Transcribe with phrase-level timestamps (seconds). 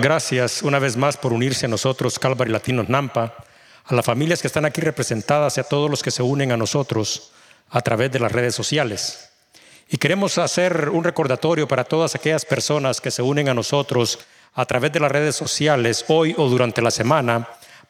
[0.00, 3.34] Gracias una vez más por unirse a nosotros, Calvary Latinos Nampa,
[3.84, 6.56] a las familias que están aquí representadas y a todos los que se unen a
[6.56, 7.32] nosotros
[7.68, 9.30] a través de las redes sociales.
[9.88, 14.20] Y queremos hacer un recordatorio para todas aquellas personas que se unen a nosotros
[14.54, 17.48] a través de las redes sociales hoy o durante la semana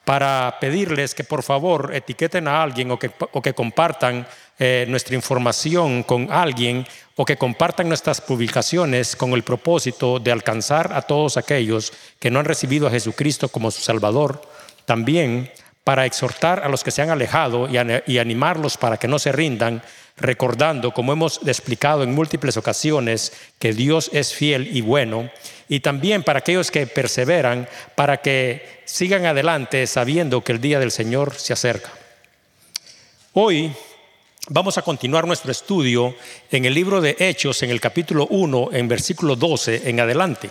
[0.08, 4.24] para pedirles que por favor etiqueten a alguien o que, o que compartan
[4.58, 10.94] eh, nuestra información con alguien o que compartan nuestras publicaciones con el propósito de alcanzar
[10.94, 14.40] a todos aquellos que no han recibido a Jesucristo como su Salvador.
[14.86, 15.52] También
[15.84, 17.76] para exhortar a los que se han alejado y,
[18.10, 19.82] y animarlos para que no se rindan,
[20.18, 25.30] recordando, como hemos explicado en múltiples ocasiones, que Dios es fiel y bueno
[25.68, 30.90] y también para aquellos que perseveran, para que sigan adelante sabiendo que el día del
[30.90, 31.90] Señor se acerca.
[33.34, 33.72] Hoy
[34.48, 36.16] vamos a continuar nuestro estudio
[36.50, 40.50] en el libro de Hechos, en el capítulo 1, en versículo 12 en adelante.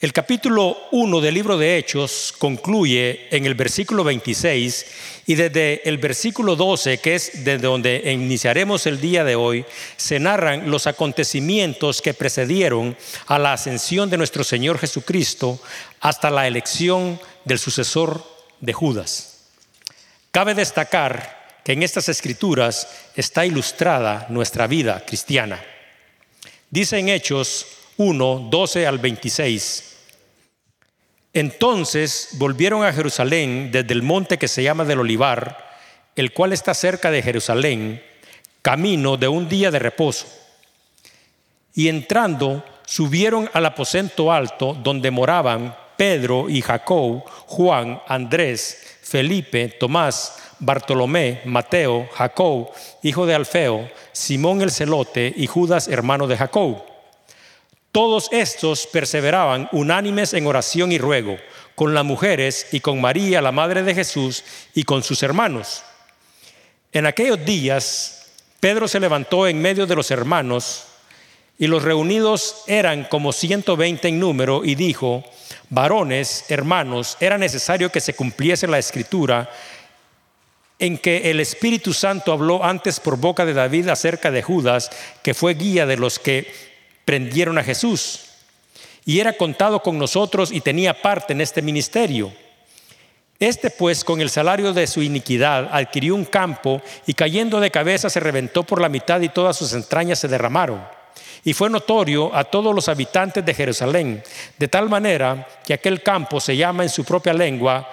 [0.00, 4.86] El capítulo 1 del libro de Hechos concluye en el versículo 26
[5.26, 9.66] y desde el versículo 12, que es desde donde iniciaremos el día de hoy,
[9.98, 15.60] se narran los acontecimientos que precedieron a la ascensión de nuestro Señor Jesucristo
[16.00, 18.24] hasta la elección del sucesor
[18.58, 19.48] de Judas.
[20.30, 25.62] Cabe destacar que en estas escrituras está ilustrada nuestra vida cristiana.
[26.70, 27.66] Dice en Hechos
[27.98, 29.89] 1, 12 al 26.
[31.32, 35.70] Entonces volvieron a Jerusalén desde el monte que se llama del Olivar,
[36.16, 38.02] el cual está cerca de Jerusalén,
[38.62, 40.26] camino de un día de reposo.
[41.74, 50.36] Y entrando, subieron al aposento alto donde moraban Pedro y Jacob, Juan, Andrés, Felipe, Tomás,
[50.58, 52.70] Bartolomé, Mateo, Jacob,
[53.02, 56.89] hijo de Alfeo, Simón el celote y Judas, hermano de Jacob.
[57.92, 61.38] Todos estos perseveraban unánimes en oración y ruego,
[61.74, 65.82] con las mujeres y con María, la madre de Jesús, y con sus hermanos.
[66.92, 68.28] En aquellos días,
[68.60, 70.84] Pedro se levantó en medio de los hermanos,
[71.58, 75.24] y los reunidos eran como 120 en número, y dijo,
[75.68, 79.50] varones, hermanos, era necesario que se cumpliese la escritura
[80.78, 84.90] en que el Espíritu Santo habló antes por boca de David acerca de Judas,
[85.22, 86.69] que fue guía de los que
[87.10, 88.20] prendieron a Jesús.
[89.04, 92.32] Y era contado con nosotros y tenía parte en este ministerio.
[93.40, 98.08] Este pues con el salario de su iniquidad adquirió un campo y cayendo de cabeza
[98.08, 100.86] se reventó por la mitad y todas sus entrañas se derramaron.
[101.42, 104.22] Y fue notorio a todos los habitantes de Jerusalén,
[104.56, 107.90] de tal manera que aquel campo se llama en su propia lengua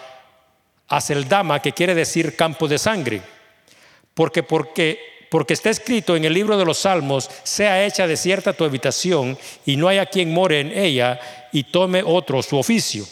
[0.90, 3.20] Aseldama, que quiere decir campo de sangre.
[4.14, 8.64] Porque porque porque está escrito en el libro de los Salmos, sea hecha desierta tu
[8.64, 11.20] habitación y no haya quien more en ella
[11.52, 13.06] y tome otro su oficio.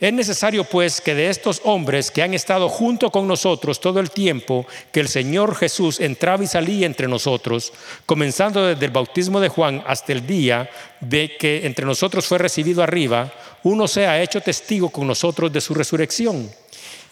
[0.00, 4.12] Es necesario pues que de estos hombres que han estado junto con nosotros todo el
[4.12, 7.72] tiempo que el Señor Jesús entraba y salía entre nosotros,
[8.06, 10.70] comenzando desde el bautismo de Juan hasta el día
[11.00, 13.32] de que entre nosotros fue recibido arriba,
[13.64, 16.48] uno sea hecho testigo con nosotros de su resurrección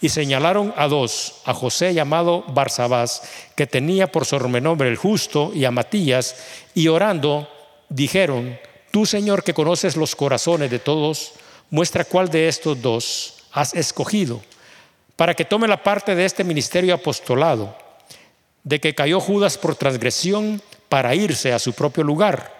[0.01, 3.23] y señalaron a dos, a José llamado Barsabás,
[3.55, 6.35] que tenía por sobrenombre el justo, y a Matías,
[6.75, 7.49] y orando
[7.89, 8.59] dijeron,
[8.91, 11.33] tú Señor que conoces los corazones de todos,
[11.69, 14.41] muestra cuál de estos dos has escogido,
[15.15, 17.75] para que tome la parte de este ministerio apostolado,
[18.63, 22.55] de que cayó Judas por transgresión para irse a su propio lugar.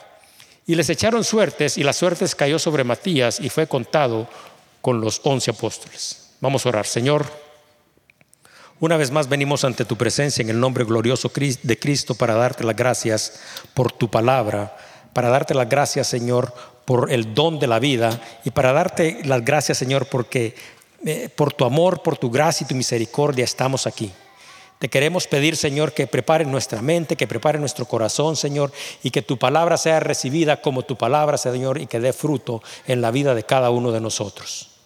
[0.65, 4.27] Y les echaron suertes, y las suertes cayó sobre Matías, y fue contado
[4.81, 6.26] con los once apóstoles.
[6.39, 7.25] Vamos a orar, Señor.
[8.79, 12.63] Una vez más venimos ante tu presencia en el nombre glorioso de Cristo para darte
[12.63, 13.39] las gracias
[13.73, 14.77] por tu palabra,
[15.13, 16.53] para darte las gracias, Señor,
[16.85, 20.53] por el don de la vida y para darte las gracias, Señor, porque
[21.03, 24.11] eh, por tu amor, por tu gracia y tu misericordia estamos aquí.
[24.77, 28.71] Te queremos pedir, Señor, que prepare nuestra mente, que prepare nuestro corazón, Señor,
[29.01, 33.01] y que tu palabra sea recibida como tu palabra, Señor, y que dé fruto en
[33.01, 34.76] la vida de cada uno de nosotros.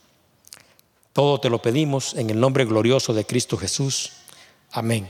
[1.13, 4.13] Todo te lo pedimos en el nombre glorioso de Cristo Jesús.
[4.71, 5.09] Amén.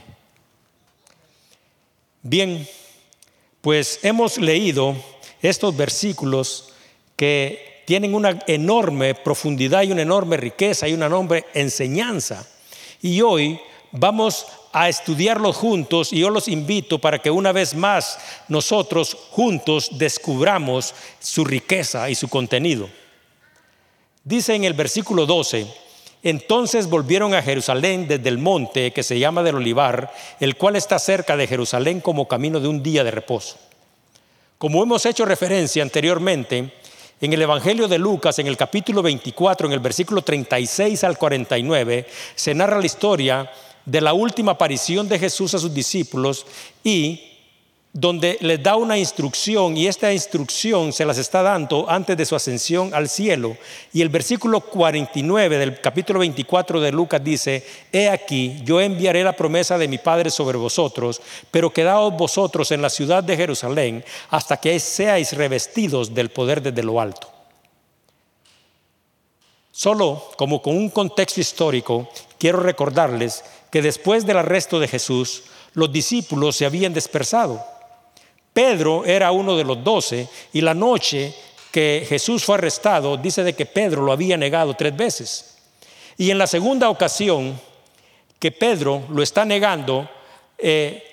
[2.23, 2.67] Bien,
[3.61, 4.95] pues hemos leído
[5.41, 6.69] estos versículos
[7.15, 12.47] que tienen una enorme profundidad y una enorme riqueza y una enorme enseñanza.
[13.01, 13.59] Y hoy
[13.91, 18.17] vamos a estudiarlos juntos y yo los invito para que una vez más
[18.47, 22.89] nosotros juntos descubramos su riqueza y su contenido.
[24.23, 25.67] Dice en el versículo 12,
[26.23, 30.99] entonces volvieron a Jerusalén desde el monte que se llama del Olivar, el cual está
[30.99, 33.57] cerca de Jerusalén como camino de un día de reposo.
[34.57, 36.73] Como hemos hecho referencia anteriormente,
[37.19, 42.07] en el Evangelio de Lucas, en el capítulo 24, en el versículo 36 al 49,
[42.35, 43.51] se narra la historia
[43.85, 46.45] de la última aparición de Jesús a sus discípulos
[46.83, 47.30] y
[47.93, 52.35] donde les da una instrucción y esta instrucción se las está dando antes de su
[52.35, 53.57] ascensión al cielo.
[53.91, 59.35] Y el versículo 49 del capítulo 24 de Lucas dice, He aquí, yo enviaré la
[59.35, 61.21] promesa de mi Padre sobre vosotros,
[61.51, 66.83] pero quedaos vosotros en la ciudad de Jerusalén hasta que seáis revestidos del poder desde
[66.83, 67.29] lo alto.
[69.73, 75.91] Solo como con un contexto histórico, quiero recordarles que después del arresto de Jesús, los
[75.91, 77.61] discípulos se habían dispersado
[78.53, 81.33] Pedro era uno de los doce y la noche
[81.71, 85.57] que Jesús fue arrestado dice de que Pedro lo había negado tres veces.
[86.17, 87.59] Y en la segunda ocasión
[88.37, 90.09] que Pedro lo está negando,
[90.57, 91.03] eh,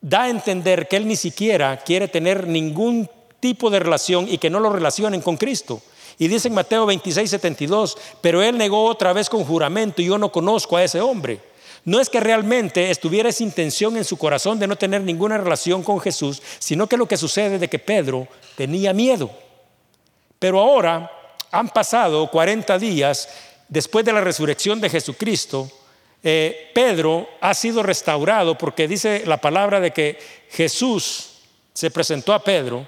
[0.00, 3.08] da a entender que él ni siquiera quiere tener ningún
[3.40, 5.82] tipo de relación y que no lo relacionen con Cristo.
[6.18, 10.16] Y dice en Mateo 26, 72, pero él negó otra vez con juramento y yo
[10.16, 11.40] no conozco a ese hombre.
[11.86, 15.84] No es que realmente estuviera esa intención en su corazón de no tener ninguna relación
[15.84, 19.30] con Jesús, sino que lo que sucede es que Pedro tenía miedo.
[20.40, 21.08] Pero ahora
[21.52, 23.28] han pasado 40 días
[23.68, 25.70] después de la resurrección de Jesucristo.
[26.24, 30.18] Eh, Pedro ha sido restaurado porque dice la palabra de que
[30.50, 31.34] Jesús
[31.72, 32.84] se presentó a Pedro.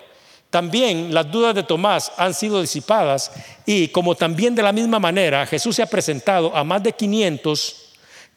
[0.50, 3.30] También las dudas de Tomás han sido disipadas
[3.64, 7.87] y como también de la misma manera Jesús se ha presentado a más de 500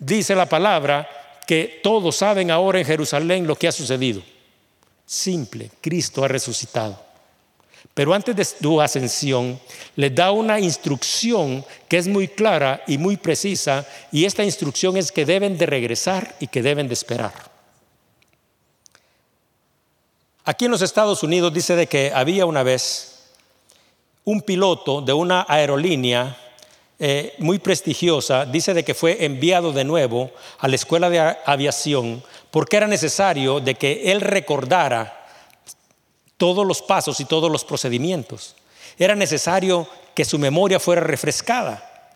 [0.02, 1.08] dice la palabra
[1.48, 4.22] que todos saben ahora en Jerusalén lo que ha sucedido.
[5.06, 7.00] Simple, Cristo ha resucitado.
[7.94, 9.60] Pero antes de su ascensión,
[9.96, 15.12] les da una instrucción que es muy clara y muy precisa, y esta instrucción es
[15.12, 17.34] que deben de regresar y que deben de esperar.
[20.46, 23.30] Aquí en los Estados Unidos dice de que había una vez
[24.24, 26.38] un piloto de una aerolínea
[27.04, 32.22] eh, muy prestigiosa, dice de que fue enviado de nuevo a la escuela de aviación
[32.52, 35.26] porque era necesario de que él recordara
[36.38, 38.56] todos los pasos y todos los procedimientos.
[39.00, 42.14] Era necesario que su memoria fuera refrescada.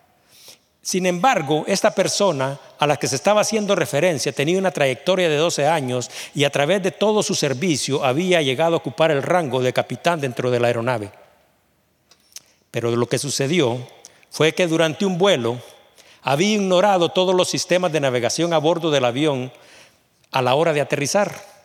[0.83, 5.37] Sin embargo, esta persona a la que se estaba haciendo referencia tenía una trayectoria de
[5.37, 9.63] 12 años y a través de todo su servicio había llegado a ocupar el rango
[9.63, 11.11] de capitán dentro de la aeronave.
[12.69, 13.94] Pero lo que sucedió
[14.29, 15.59] fue que durante un vuelo
[16.21, 19.51] había ignorado todos los sistemas de navegación a bordo del avión
[20.31, 21.55] a la hora de aterrizar.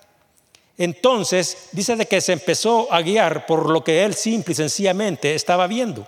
[0.76, 5.34] Entonces dice de que se empezó a guiar por lo que él simple y sencillamente
[5.34, 6.06] estaba viendo.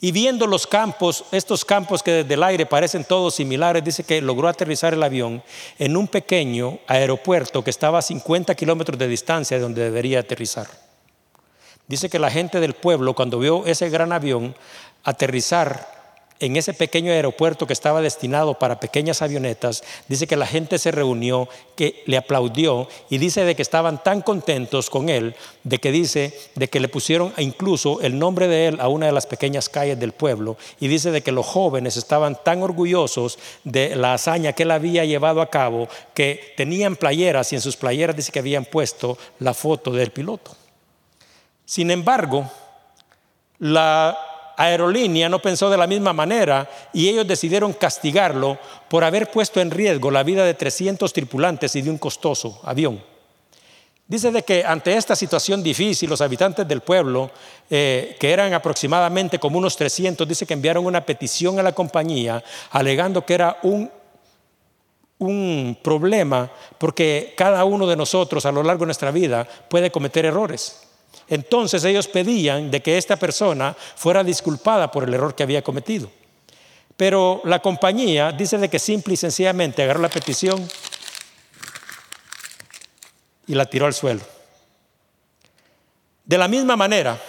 [0.00, 4.20] Y viendo los campos, estos campos que desde el aire parecen todos similares, dice que
[4.20, 5.42] logró aterrizar el avión
[5.78, 10.66] en un pequeño aeropuerto que estaba a 50 kilómetros de distancia de donde debería aterrizar.
[11.86, 14.54] Dice que la gente del pueblo, cuando vio ese gran avión,
[15.04, 15.94] aterrizar
[16.40, 20.90] en ese pequeño aeropuerto que estaba destinado para pequeñas avionetas, dice que la gente se
[20.90, 25.92] reunió, que le aplaudió y dice de que estaban tan contentos con él, de que
[25.92, 29.68] dice de que le pusieron incluso el nombre de él a una de las pequeñas
[29.68, 34.52] calles del pueblo y dice de que los jóvenes estaban tan orgullosos de la hazaña
[34.52, 38.40] que él había llevado a cabo que tenían playeras y en sus playeras dice que
[38.40, 40.54] habían puesto la foto del piloto.
[41.64, 42.50] Sin embargo,
[43.60, 48.58] la aerolínea no pensó de la misma manera y ellos decidieron castigarlo
[48.88, 53.02] por haber puesto en riesgo la vida de 300 tripulantes y de un costoso avión.
[54.06, 57.30] Dice de que ante esta situación difícil, los habitantes del pueblo,
[57.70, 62.44] eh, que eran aproximadamente como unos 300, dice que enviaron una petición a la compañía
[62.70, 63.90] alegando que era un,
[65.18, 70.26] un problema porque cada uno de nosotros a lo largo de nuestra vida puede cometer
[70.26, 70.83] errores.
[71.28, 76.10] Entonces ellos pedían de que esta persona fuera disculpada por el error que había cometido.
[76.96, 80.68] Pero la compañía dice de que simple y sencillamente agarró la petición
[83.46, 84.20] y la tiró al suelo.
[86.24, 87.20] De la misma manera,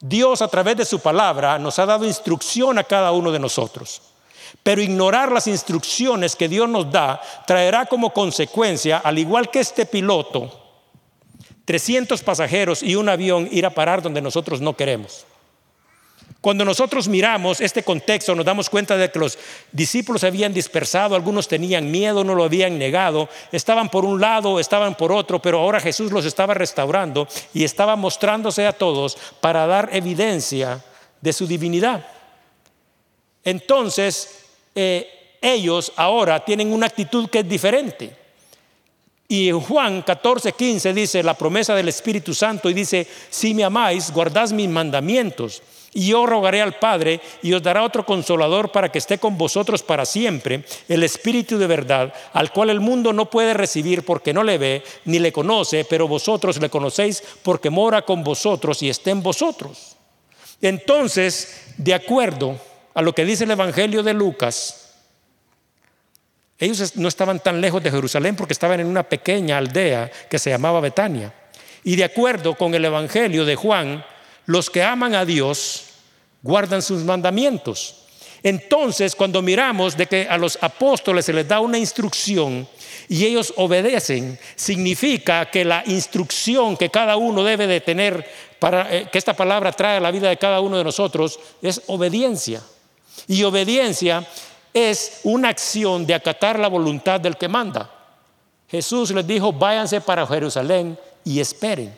[0.00, 4.00] Dios a través de su palabra nos ha dado instrucción a cada uno de nosotros.
[4.62, 9.86] Pero ignorar las instrucciones que Dios nos da traerá como consecuencia, al igual que este
[9.86, 10.59] piloto,
[11.70, 15.24] 300 pasajeros y un avión ir a parar donde nosotros no queremos.
[16.40, 19.38] Cuando nosotros miramos este contexto nos damos cuenta de que los
[19.70, 24.58] discípulos se habían dispersado, algunos tenían miedo, no lo habían negado, estaban por un lado,
[24.58, 29.64] estaban por otro, pero ahora Jesús los estaba restaurando y estaba mostrándose a todos para
[29.68, 30.82] dar evidencia
[31.20, 32.04] de su divinidad.
[33.44, 34.40] Entonces,
[34.74, 38.19] eh, ellos ahora tienen una actitud que es diferente.
[39.30, 43.62] Y en Juan 14, 15 dice la promesa del Espíritu Santo y dice, si me
[43.62, 45.62] amáis, guardad mis mandamientos.
[45.92, 49.84] Y yo rogaré al Padre y os dará otro consolador para que esté con vosotros
[49.84, 54.42] para siempre, el Espíritu de verdad, al cual el mundo no puede recibir porque no
[54.42, 59.12] le ve ni le conoce, pero vosotros le conocéis porque mora con vosotros y está
[59.12, 59.96] en vosotros.
[60.60, 62.58] Entonces, de acuerdo
[62.94, 64.79] a lo que dice el Evangelio de Lucas,
[66.60, 70.50] ellos no estaban tan lejos de Jerusalén porque estaban en una pequeña aldea que se
[70.50, 71.32] llamaba Betania.
[71.82, 74.04] Y de acuerdo con el Evangelio de Juan,
[74.44, 75.84] los que aman a Dios
[76.42, 77.96] guardan sus mandamientos.
[78.42, 82.66] Entonces, cuando miramos de que a los apóstoles se les da una instrucción
[83.08, 88.26] y ellos obedecen, significa que la instrucción que cada uno debe de tener
[88.58, 91.82] para eh, que esta palabra trae a la vida de cada uno de nosotros es
[91.86, 92.62] obediencia.
[93.26, 94.26] Y obediencia
[94.72, 97.90] es una acción de acatar la voluntad del que manda.
[98.68, 101.96] Jesús les dijo, váyanse para Jerusalén y esperen.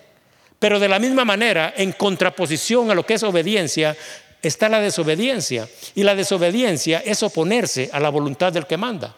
[0.59, 3.97] Pero de la misma manera, en contraposición a lo que es obediencia,
[4.41, 5.69] está la desobediencia.
[5.95, 9.15] Y la desobediencia es oponerse a la voluntad del que manda.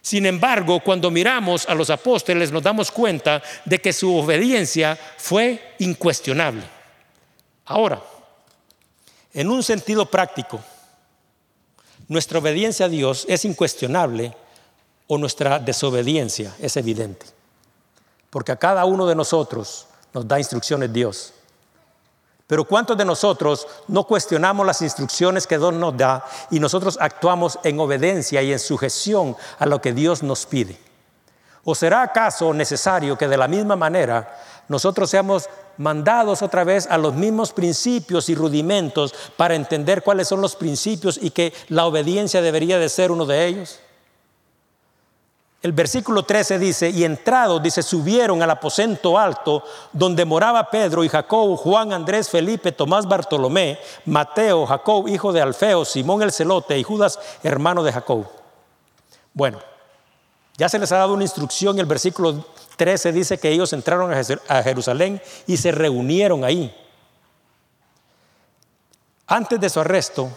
[0.00, 5.74] Sin embargo, cuando miramos a los apóstoles nos damos cuenta de que su obediencia fue
[5.80, 6.62] incuestionable.
[7.66, 8.00] Ahora,
[9.34, 10.62] en un sentido práctico,
[12.08, 14.34] nuestra obediencia a Dios es incuestionable
[15.06, 17.26] o nuestra desobediencia es evidente.
[18.30, 21.32] Porque a cada uno de nosotros nos da instrucciones Dios.
[22.46, 27.58] Pero ¿cuántos de nosotros no cuestionamos las instrucciones que Dios nos da y nosotros actuamos
[27.62, 30.78] en obediencia y en sujeción a lo que Dios nos pide?
[31.64, 34.34] ¿O será acaso necesario que de la misma manera
[34.68, 40.40] nosotros seamos mandados otra vez a los mismos principios y rudimentos para entender cuáles son
[40.40, 43.80] los principios y que la obediencia debería de ser uno de ellos?
[45.60, 51.08] El versículo 13 dice, y entrados, dice, subieron al aposento alto donde moraba Pedro y
[51.08, 56.84] Jacob, Juan, Andrés, Felipe, Tomás, Bartolomé, Mateo, Jacob, hijo de Alfeo, Simón el celote y
[56.84, 58.26] Judas, hermano de Jacob.
[59.34, 59.58] Bueno,
[60.58, 62.44] ya se les ha dado una instrucción, el versículo
[62.76, 66.74] 13 dice que ellos entraron a Jerusalén y se reunieron ahí.
[69.28, 70.28] Antes de su arresto,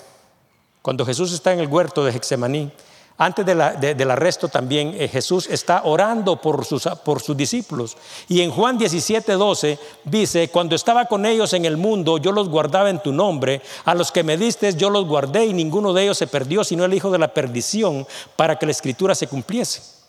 [0.84, 2.72] cuando Jesús está en el huerto de Hexemaní,
[3.18, 7.98] antes del arresto también eh, Jesús está orando por sus, por sus discípulos.
[8.28, 12.50] Y en Juan 17, 12 dice, cuando estaba con ellos en el mundo, yo los
[12.50, 16.04] guardaba en tu nombre, a los que me diste yo los guardé y ninguno de
[16.04, 20.01] ellos se perdió, sino el hijo de la perdición, para que la escritura se cumpliese.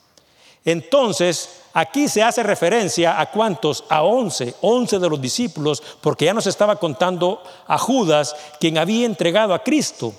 [0.64, 6.34] Entonces, aquí se hace referencia a cuántos, a once, once de los discípulos, porque ya
[6.34, 10.14] nos estaba contando a Judas, quien había entregado a Cristo.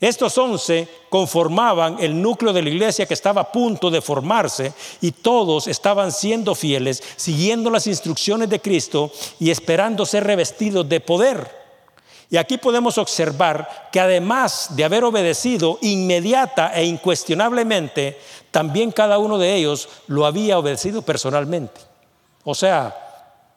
[0.00, 4.72] Estos once conformaban el núcleo de la iglesia que estaba a punto de formarse
[5.02, 11.00] y todos estaban siendo fieles, siguiendo las instrucciones de Cristo y esperando ser revestidos de
[11.00, 11.59] poder.
[12.30, 18.20] Y aquí podemos observar que además de haber obedecido inmediata e incuestionablemente,
[18.52, 21.80] también cada uno de ellos lo había obedecido personalmente.
[22.44, 22.96] O sea,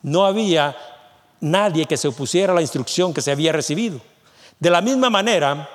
[0.01, 0.75] no había
[1.39, 4.01] nadie que se opusiera a la instrucción que se había recibido.
[4.60, 5.70] De la misma manera,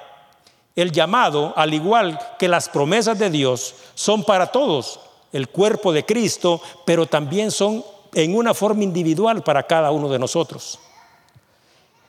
[0.74, 4.98] el llamado, al igual que las promesas de Dios, son para todos,
[5.32, 10.18] el cuerpo de Cristo, pero también son en una forma individual para cada uno de
[10.18, 10.80] nosotros.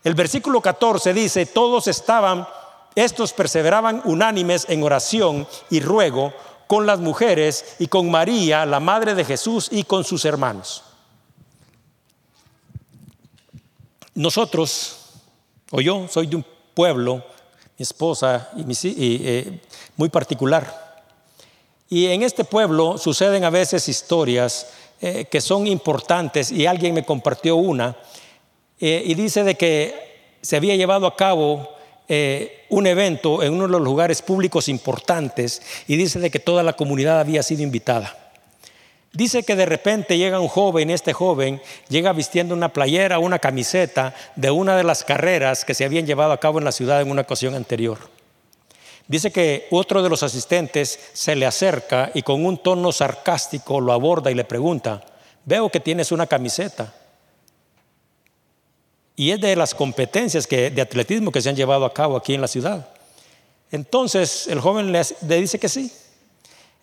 [0.03, 2.47] El versículo 14 dice, todos estaban,
[2.95, 6.33] estos perseveraban unánimes en oración y ruego
[6.67, 10.83] con las mujeres y con María, la madre de Jesús, y con sus hermanos.
[14.13, 14.97] Nosotros,
[15.71, 17.23] o yo, soy de un pueblo
[17.79, 18.65] mi esposa y,
[19.25, 19.61] eh,
[19.95, 21.05] muy particular.
[21.87, 24.67] Y en este pueblo suceden a veces historias
[24.99, 27.95] eh, que son importantes y alguien me compartió una
[28.79, 29.93] eh, y dice de que
[30.41, 31.75] se había llevado a cabo
[32.69, 36.73] un evento en uno de los lugares públicos importantes y dice de que toda la
[36.73, 38.17] comunidad había sido invitada.
[39.11, 44.13] Dice que de repente llega un joven, este joven llega vistiendo una playera, una camiseta
[44.35, 47.09] de una de las carreras que se habían llevado a cabo en la ciudad en
[47.09, 47.97] una ocasión anterior.
[49.07, 53.93] Dice que otro de los asistentes se le acerca y con un tono sarcástico lo
[53.93, 55.03] aborda y le pregunta,
[55.45, 56.93] veo que tienes una camiseta.
[59.19, 62.39] Y es de las competencias de atletismo que se han llevado a cabo aquí en
[62.39, 62.87] la ciudad.
[63.69, 65.03] Entonces el joven le
[65.41, 65.91] dice que sí.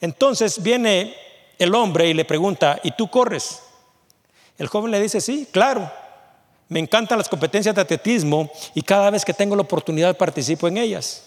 [0.03, 1.15] Entonces viene
[1.59, 3.63] el hombre y le pregunta, ¿y tú corres?
[4.59, 5.91] El joven le dice, sí, claro,
[6.69, 10.77] me encantan las competencias de atletismo y cada vez que tengo la oportunidad participo en
[10.77, 11.25] ellas.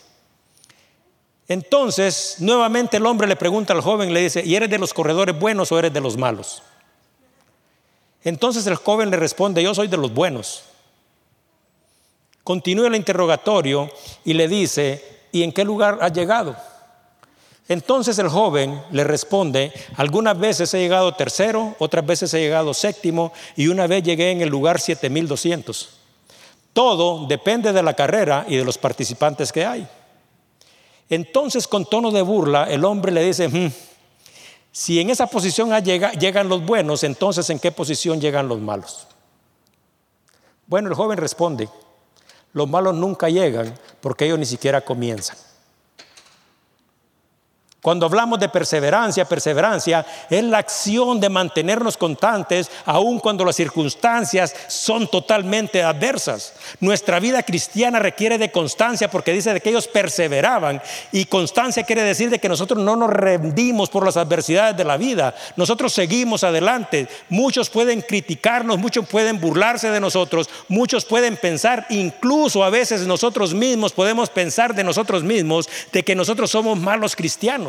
[1.48, 5.40] Entonces, nuevamente el hombre le pregunta al joven, le dice, ¿y eres de los corredores
[5.40, 6.62] buenos o eres de los malos?
[8.24, 10.66] Entonces el joven le responde, yo soy de los buenos.
[12.44, 13.90] Continúa el interrogatorio
[14.26, 16.56] y le dice, ¿y en qué lugar has llegado?
[17.70, 23.32] Entonces el joven le responde, algunas veces he llegado tercero, otras veces he llegado séptimo
[23.56, 25.90] y una vez llegué en el lugar 7200.
[26.74, 29.88] Todo depende de la carrera y de los participantes que hay.
[31.10, 33.72] Entonces con tono de burla el hombre le dice, hmm,
[34.72, 39.08] si en esa posición llegan los buenos, entonces ¿en qué posición llegan los malos?
[40.66, 41.70] Bueno, el joven responde,
[42.54, 45.38] los malos nunca llegan porque ellos ni siquiera comienzan.
[47.82, 54.54] Cuando hablamos de perseverancia, perseverancia es la acción de mantenernos constantes aun cuando las circunstancias
[54.68, 56.54] son totalmente adversas.
[56.82, 60.82] Nuestra vida cristiana requiere de constancia porque dice de que ellos perseveraban
[61.14, 64.98] y constancia quiere decir de que nosotros no nos rendimos por las adversidades de la
[64.98, 65.34] vida.
[65.56, 67.08] Nosotros seguimos adelante.
[67.30, 73.54] Muchos pueden criticarnos, muchos pueden burlarse de nosotros, muchos pueden pensar, incluso a veces nosotros
[73.54, 77.69] mismos podemos pensar de nosotros mismos de que nosotros somos malos cristianos.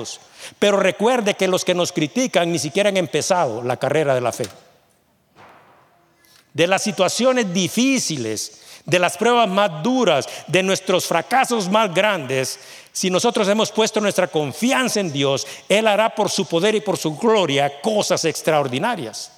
[0.59, 4.33] Pero recuerde que los que nos critican ni siquiera han empezado la carrera de la
[4.33, 4.47] fe.
[6.53, 12.59] De las situaciones difíciles, de las pruebas más duras, de nuestros fracasos más grandes,
[12.93, 16.97] si nosotros hemos puesto nuestra confianza en Dios, Él hará por su poder y por
[16.97, 19.33] su gloria cosas extraordinarias.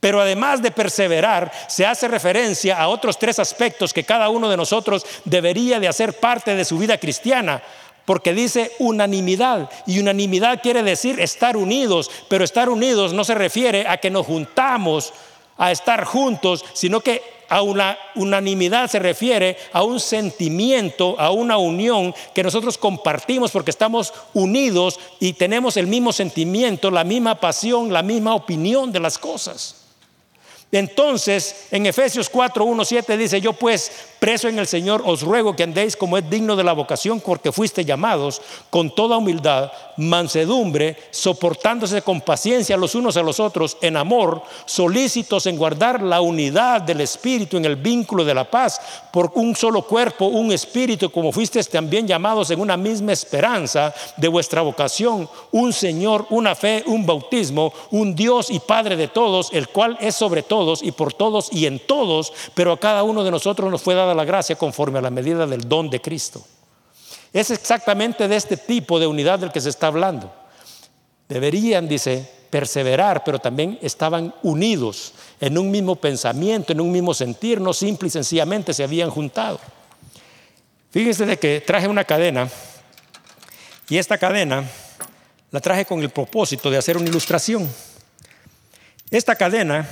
[0.00, 4.56] Pero además de perseverar, se hace referencia a otros tres aspectos que cada uno de
[4.56, 7.62] nosotros debería de hacer parte de su vida cristiana
[8.10, 9.70] porque dice unanimidad.
[9.86, 14.26] Y unanimidad quiere decir estar unidos, pero estar unidos no se refiere a que nos
[14.26, 15.12] juntamos
[15.56, 21.56] a estar juntos, sino que a una unanimidad se refiere a un sentimiento, a una
[21.56, 27.92] unión que nosotros compartimos porque estamos unidos y tenemos el mismo sentimiento, la misma pasión,
[27.92, 29.79] la misma opinión de las cosas.
[30.72, 35.56] Entonces, en Efesios 4, 1, 7 dice, yo pues, preso en el Señor, os ruego
[35.56, 40.96] que andéis como es digno de la vocación porque fuiste llamados, con toda humildad, mansedumbre,
[41.10, 46.82] soportándose con paciencia los unos a los otros, en amor, solícitos en guardar la unidad
[46.82, 48.80] del Espíritu en el vínculo de la paz,
[49.12, 54.28] por un solo cuerpo, un Espíritu, como fuisteis también llamados en una misma esperanza de
[54.28, 59.68] vuestra vocación, un Señor, una fe, un bautismo, un Dios y Padre de todos, el
[59.68, 63.30] cual es sobre todo y por todos y en todos, pero a cada uno de
[63.30, 66.42] nosotros nos fue dada la gracia conforme a la medida del don de Cristo.
[67.32, 70.32] Es exactamente de este tipo de unidad del que se está hablando.
[71.28, 77.60] Deberían, dice, perseverar, pero también estaban unidos en un mismo pensamiento, en un mismo sentir,
[77.60, 79.60] no simple y sencillamente se habían juntado.
[80.90, 82.48] Fíjense de que traje una cadena
[83.88, 84.64] y esta cadena
[85.50, 87.68] la traje con el propósito de hacer una ilustración.
[89.10, 89.88] Esta cadena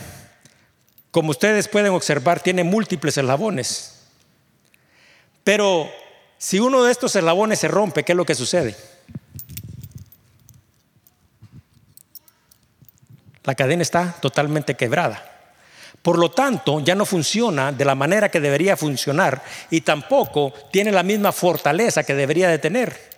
[1.10, 3.94] como ustedes pueden observar, tiene múltiples eslabones.
[5.44, 5.90] Pero
[6.36, 8.76] si uno de estos eslabones se rompe, ¿qué es lo que sucede?
[13.44, 15.24] La cadena está totalmente quebrada.
[16.02, 20.92] Por lo tanto, ya no funciona de la manera que debería funcionar y tampoco tiene
[20.92, 23.08] la misma fortaleza que debería de tener.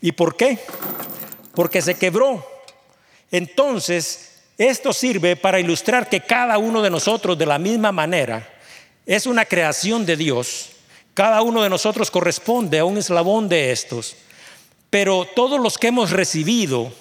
[0.00, 0.58] ¿Y por qué?
[1.54, 2.46] Porque se quebró.
[3.30, 4.27] Entonces,
[4.58, 8.46] esto sirve para ilustrar que cada uno de nosotros de la misma manera
[9.06, 10.70] es una creación de Dios.
[11.14, 14.16] Cada uno de nosotros corresponde a un eslabón de estos.
[14.90, 16.92] Pero todos los que hemos recibido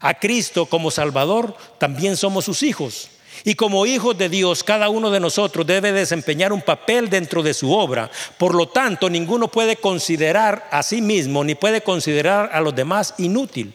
[0.00, 3.08] a Cristo como Salvador, también somos sus hijos.
[3.44, 7.54] Y como hijos de Dios, cada uno de nosotros debe desempeñar un papel dentro de
[7.54, 8.10] su obra.
[8.36, 13.14] Por lo tanto, ninguno puede considerar a sí mismo ni puede considerar a los demás
[13.16, 13.74] inútil.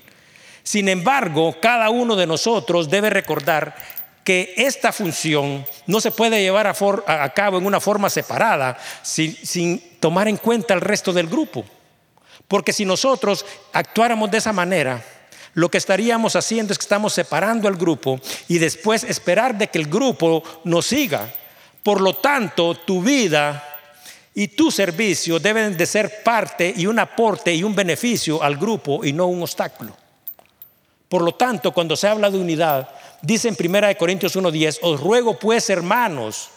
[0.66, 3.76] Sin embargo, cada uno de nosotros debe recordar
[4.24, 9.80] que esta función no se puede llevar a, cabo en una forma separada sin, sin
[10.00, 11.64] tomar en cuenta el resto del grupo.
[12.48, 15.04] Porque si nosotros actuáramos de esa manera,
[15.54, 19.78] lo que estaríamos haciendo es que estamos separando al grupo y después esperar de que
[19.78, 21.32] el grupo nos siga.
[21.84, 23.64] Por lo tanto, tu vida
[24.34, 29.06] y tu servicio deben de ser parte y un aporte y un beneficio al grupo
[29.06, 30.05] y no un obstáculo.
[31.16, 32.90] Por lo tanto, cuando se habla de unidad,
[33.22, 36.50] dice en 1 Corintios 1:10, os ruego pues, hermanos,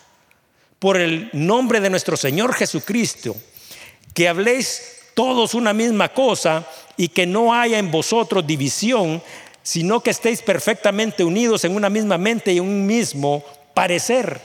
[0.81, 3.37] por el nombre de nuestro Señor Jesucristo,
[4.13, 4.83] que habléis
[5.15, 6.67] todos una misma cosa
[6.97, 9.23] y que no haya en vosotros división,
[9.63, 13.45] sino que estéis perfectamente unidos en una misma mente y un mismo
[13.75, 14.41] parecer.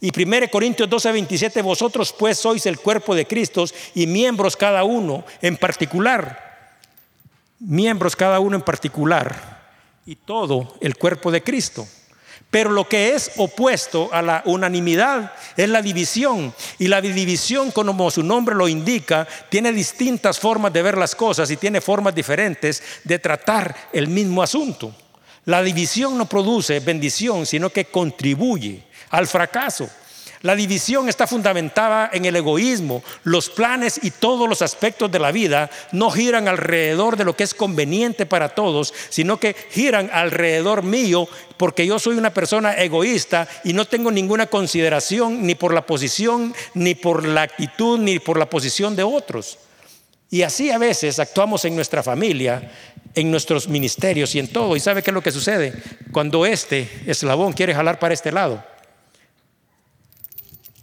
[0.00, 4.84] Y 1 Corintios 12, 27, vosotros pues sois el cuerpo de Cristo y miembros cada
[4.84, 6.49] uno en particular.
[7.60, 9.60] Miembros cada uno en particular
[10.06, 11.86] y todo el cuerpo de Cristo.
[12.50, 16.52] Pero lo que es opuesto a la unanimidad es la división.
[16.78, 21.48] Y la división, como su nombre lo indica, tiene distintas formas de ver las cosas
[21.50, 24.92] y tiene formas diferentes de tratar el mismo asunto.
[25.44, 29.88] La división no produce bendición, sino que contribuye al fracaso.
[30.42, 33.02] La división está fundamentada en el egoísmo.
[33.24, 37.44] Los planes y todos los aspectos de la vida no giran alrededor de lo que
[37.44, 43.46] es conveniente para todos, sino que giran alrededor mío porque yo soy una persona egoísta
[43.64, 48.38] y no tengo ninguna consideración ni por la posición, ni por la actitud, ni por
[48.38, 49.58] la posición de otros.
[50.30, 52.72] Y así a veces actuamos en nuestra familia,
[53.14, 54.74] en nuestros ministerios y en todo.
[54.74, 55.74] ¿Y sabe qué es lo que sucede?
[56.12, 58.64] Cuando este eslabón quiere jalar para este lado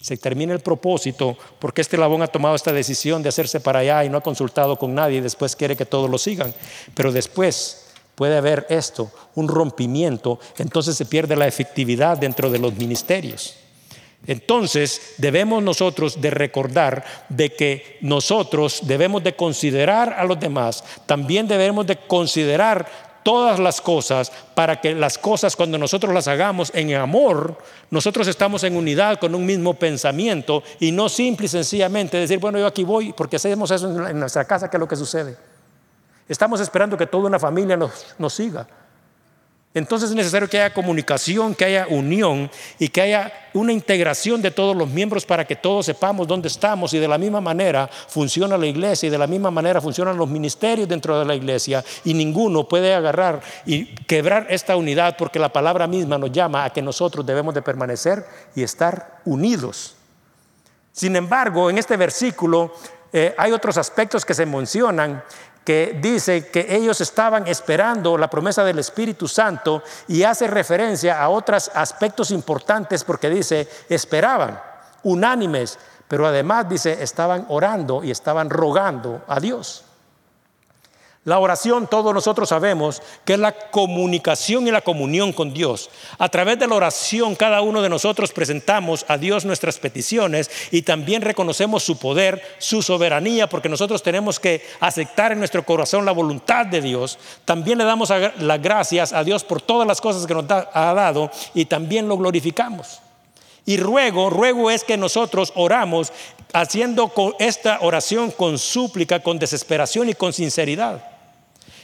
[0.08, 4.06] se termina el propósito porque este labón ha tomado esta decisión de hacerse para allá
[4.06, 6.54] y no ha consultado con nadie y después quiere que todos lo sigan.
[6.96, 12.74] Pero después puede haber esto, un rompimiento, entonces se pierde la efectividad dentro de los
[12.78, 13.56] ministerios.
[14.26, 21.50] Entonces debemos nosotros de recordar de que nosotros debemos de considerar a los demás, también
[21.50, 26.94] debemos de considerar todas las cosas para que las cosas cuando nosotros las hagamos en
[26.96, 27.58] amor,
[27.92, 32.58] nosotros estamos en unidad con un mismo pensamiento y no simple y sencillamente decir, bueno,
[32.58, 35.36] yo aquí voy porque hacemos eso en nuestra casa, ¿qué es lo que sucede?
[36.26, 38.66] Estamos esperando que toda una familia nos, nos siga.
[39.74, 42.50] Entonces es necesario que haya comunicación, que haya unión
[42.80, 46.94] y que haya una integración de todos los miembros para que todos sepamos dónde estamos
[46.94, 50.28] y de la misma manera funciona la iglesia y de la misma manera funcionan los
[50.30, 55.54] ministerios dentro de la iglesia y ninguno puede agarrar y quebrar esta unidad porque la
[55.54, 58.26] palabra misma nos llama a que nosotros debemos de permanecer
[58.56, 59.96] y estar unidos.
[60.92, 62.74] Sin embargo, en este versículo
[63.14, 65.24] eh, hay otros aspectos que se mencionan
[65.68, 71.28] que dice que ellos estaban esperando la promesa del Espíritu Santo y hace referencia a
[71.28, 74.62] otros aspectos importantes porque dice, esperaban,
[75.04, 75.78] unánimes,
[76.08, 79.84] pero además dice, estaban orando y estaban rogando a Dios.
[81.28, 85.90] La oración, todos nosotros sabemos que es la comunicación y la comunión con Dios.
[86.18, 90.84] A través de la oración, cada uno de nosotros presentamos a Dios nuestras peticiones y
[90.84, 96.14] también reconocemos su poder, su soberanía, porque nosotros tenemos que aceptar en nuestro corazón la
[96.14, 97.20] voluntad de Dios.
[97.44, 101.30] También le damos las gracias a Dios por todas las cosas que nos ha dado
[101.54, 103.02] y también lo glorificamos.
[103.66, 106.14] Y ruego, ruego es que nosotros oramos
[106.54, 111.17] haciendo esta oración con súplica, con desesperación y con sinceridad.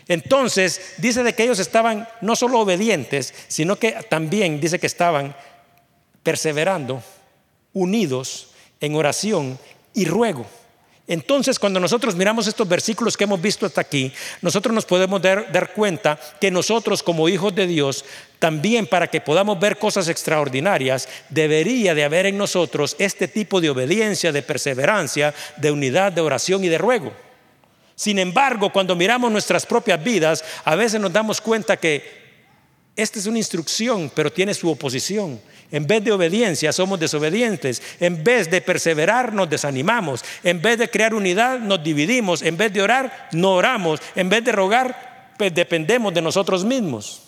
[0.07, 5.35] Entonces dice de que ellos estaban no solo obedientes, sino que también dice que estaban
[6.23, 7.03] perseverando,
[7.73, 9.57] unidos en oración
[9.93, 10.45] y ruego.
[11.05, 14.11] Entonces, cuando nosotros miramos estos versículos que hemos visto hasta aquí,
[14.41, 18.05] nosotros nos podemos dar, cuenta que nosotros como hijos de Dios,
[18.39, 23.69] también para que podamos ver cosas extraordinarias, debería de haber en nosotros este tipo de
[23.69, 27.11] obediencia, de perseverancia, de unidad, de oración y de ruego.
[27.95, 32.23] Sin embargo, cuando miramos nuestras propias vidas, a veces nos damos cuenta que
[32.95, 35.39] esta es una instrucción, pero tiene su oposición.
[35.71, 37.81] En vez de obediencia somos desobedientes.
[37.99, 40.23] En vez de perseverar nos desanimamos.
[40.43, 42.43] En vez de crear unidad nos dividimos.
[42.43, 43.99] En vez de orar no oramos.
[44.15, 47.23] En vez de rogar pues dependemos de nosotros mismos.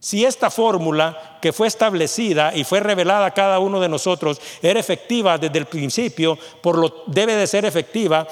[0.00, 4.80] Si esta fórmula que fue establecida y fue revelada a cada uno de nosotros era
[4.80, 8.26] efectiva desde el principio, por lo debe de ser efectiva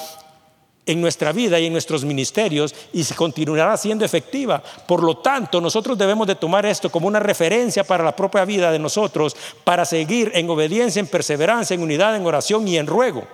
[0.85, 4.62] en nuestra vida y en nuestros ministerios y se continuará siendo efectiva.
[4.87, 8.73] Por lo tanto, nosotros debemos de tomar esto como una referencia para la propia vida
[8.73, 13.25] de nosotros, para seguir en obediencia, en perseverancia, en unidad, en oración y en ruego.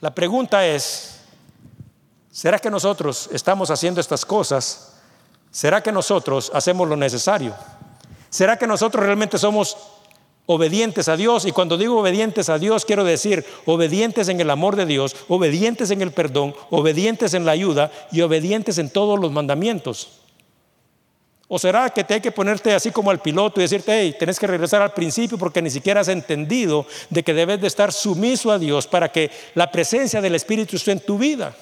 [0.00, 1.20] La pregunta es,
[2.30, 4.94] ¿será que nosotros estamos haciendo estas cosas?
[5.50, 7.54] ¿Será que nosotros hacemos lo necesario?
[8.28, 9.76] ¿Será que nosotros realmente somos
[10.46, 11.44] obedientes a Dios.
[11.44, 15.90] Y cuando digo obedientes a Dios, quiero decir obedientes en el amor de Dios, obedientes
[15.90, 20.20] en el perdón, obedientes en la ayuda y obedientes en todos los mandamientos.
[21.48, 24.38] ¿O será que te hay que ponerte así como al piloto y decirte, hey, tenés
[24.38, 28.50] que regresar al principio porque ni siquiera has entendido de que debes de estar sumiso
[28.50, 31.54] a Dios para que la presencia del Espíritu esté en tu vida?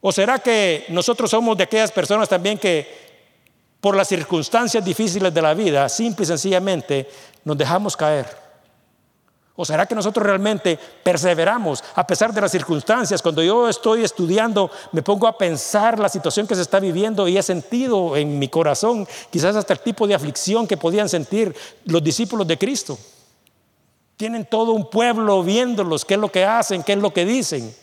[0.00, 3.07] ¿O será que nosotros somos de aquellas personas también que
[3.80, 7.08] por las circunstancias difíciles de la vida, simple y sencillamente
[7.44, 8.48] nos dejamos caer.
[9.60, 13.20] ¿O será que nosotros realmente perseveramos a pesar de las circunstancias?
[13.20, 17.36] Cuando yo estoy estudiando, me pongo a pensar la situación que se está viviendo y
[17.36, 22.04] he sentido en mi corazón quizás hasta el tipo de aflicción que podían sentir los
[22.04, 22.96] discípulos de Cristo.
[24.16, 27.74] Tienen todo un pueblo viéndolos, qué es lo que hacen, qué es lo que dicen.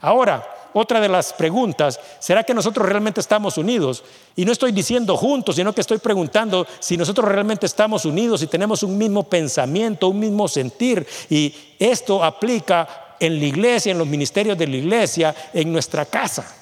[0.00, 4.04] Ahora, otra de las preguntas, ¿será que nosotros realmente estamos unidos?
[4.36, 8.46] Y no estoy diciendo juntos, sino que estoy preguntando si nosotros realmente estamos unidos y
[8.46, 11.06] tenemos un mismo pensamiento, un mismo sentir.
[11.30, 16.57] Y esto aplica en la iglesia, en los ministerios de la iglesia, en nuestra casa.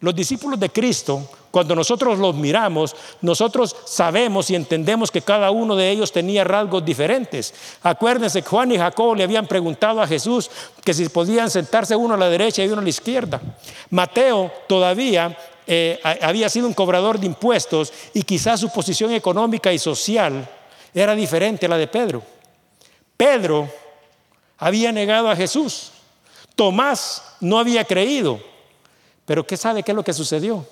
[0.00, 5.74] Los discípulos de Cristo, cuando nosotros los miramos, nosotros sabemos y entendemos que cada uno
[5.74, 7.52] de ellos tenía rasgos diferentes.
[7.82, 10.50] Acuérdense, Juan y Jacob le habían preguntado a Jesús
[10.84, 13.40] que si podían sentarse uno a la derecha y uno a la izquierda.
[13.90, 19.80] Mateo todavía eh, había sido un cobrador de impuestos y quizás su posición económica y
[19.80, 20.48] social
[20.94, 22.22] era diferente a la de Pedro.
[23.16, 23.68] Pedro
[24.58, 25.90] había negado a Jesús.
[26.54, 28.40] Tomás no había creído.
[29.28, 30.64] Pero ¿qué sabe qué es lo que sucedió?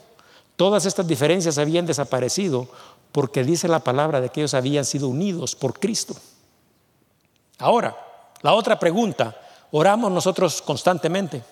[0.57, 2.67] Todas estas diferencias habían desaparecido
[3.13, 6.17] porque dice la palabra de que ellos habían sido unidos por Cristo.
[7.59, 7.95] Ahora,
[8.41, 9.39] la otra pregunta,
[9.73, 11.43] ¿oramos nosotros constantemente?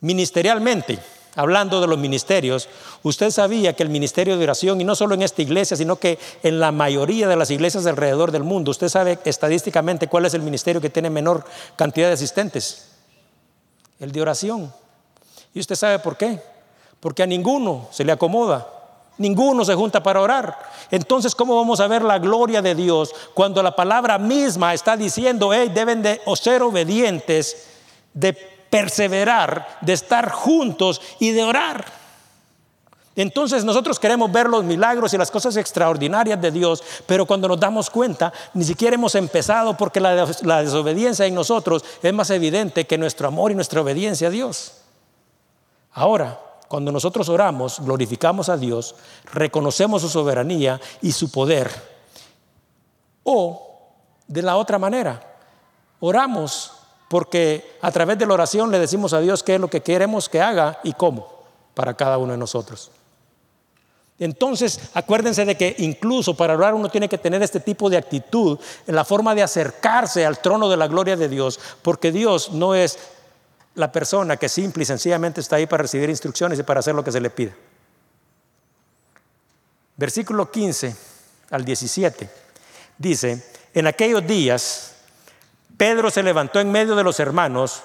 [0.00, 1.00] Ministerialmente,
[1.34, 2.66] hablando de los ministerios,
[3.02, 6.18] usted sabía que el ministerio de oración, y no solo en esta iglesia, sino que
[6.42, 10.40] en la mayoría de las iglesias alrededor del mundo, usted sabe estadísticamente cuál es el
[10.40, 11.44] ministerio que tiene menor
[11.76, 12.88] cantidad de asistentes,
[14.00, 14.72] el de oración.
[15.54, 16.40] ¿Y usted sabe por qué?
[17.00, 18.66] Porque a ninguno se le acomoda.
[19.18, 20.56] Ninguno se junta para orar.
[20.90, 25.52] Entonces, ¿cómo vamos a ver la gloria de Dios cuando la palabra misma está diciendo,
[25.52, 27.66] hey, deben de ser obedientes,
[28.14, 31.84] de perseverar, de estar juntos y de orar?
[33.16, 37.58] Entonces nosotros queremos ver los milagros y las cosas extraordinarias de Dios, pero cuando nos
[37.58, 42.86] damos cuenta, ni siquiera hemos empezado porque la, la desobediencia en nosotros es más evidente
[42.86, 44.77] que nuestro amor y nuestra obediencia a Dios.
[45.98, 48.94] Ahora, cuando nosotros oramos, glorificamos a Dios,
[49.32, 51.68] reconocemos su soberanía y su poder.
[53.24, 53.90] O,
[54.28, 55.20] de la otra manera,
[55.98, 56.70] oramos
[57.08, 60.28] porque a través de la oración le decimos a Dios qué es lo que queremos
[60.28, 61.26] que haga y cómo
[61.74, 62.92] para cada uno de nosotros.
[64.20, 68.56] Entonces, acuérdense de que incluso para orar uno tiene que tener este tipo de actitud
[68.86, 72.76] en la forma de acercarse al trono de la gloria de Dios, porque Dios no
[72.76, 72.98] es
[73.78, 77.04] la persona que simple y sencillamente está ahí para recibir instrucciones y para hacer lo
[77.04, 77.54] que se le pide.
[79.96, 80.96] Versículo 15
[81.50, 82.28] al 17
[82.98, 84.96] dice, en aquellos días
[85.76, 87.82] Pedro se levantó en medio de los hermanos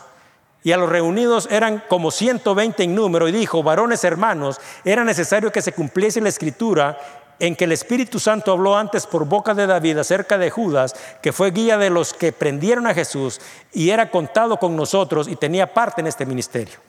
[0.64, 5.52] y a los reunidos eran como 120 en número y dijo, varones hermanos, era necesario
[5.52, 6.98] que se cumpliese la escritura
[7.40, 11.34] en que el Espíritu Santo habló antes por boca de David acerca de Judas, que
[11.34, 13.42] fue guía de los que prendieron a Jesús
[13.74, 16.80] y era contado con nosotros y tenía parte en este ministerio.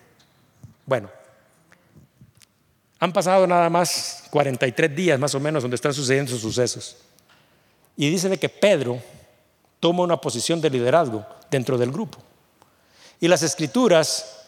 [0.87, 1.09] Bueno,
[3.01, 6.97] han pasado nada más 43 días más o menos donde están sucediendo esos sucesos.
[7.97, 8.99] Y dice que Pedro
[9.81, 12.19] toma una posición de liderazgo dentro del grupo.
[13.21, 14.44] Y las escrituras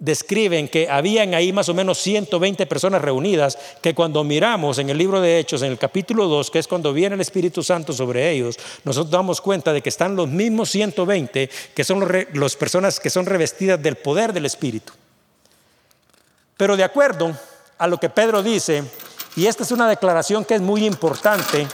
[0.00, 4.98] describen que habían ahí más o menos 120 personas reunidas, que cuando miramos en el
[4.98, 8.30] libro de Hechos, en el capítulo 2, que es cuando viene el Espíritu Santo sobre
[8.30, 13.10] ellos, nosotros damos cuenta de que están los mismos 120, que son las personas que
[13.10, 14.94] son revestidas del poder del Espíritu.
[16.56, 17.36] Pero de acuerdo
[17.78, 18.82] a lo que Pedro dice,
[19.36, 21.66] y esta es una declaración que es muy importante,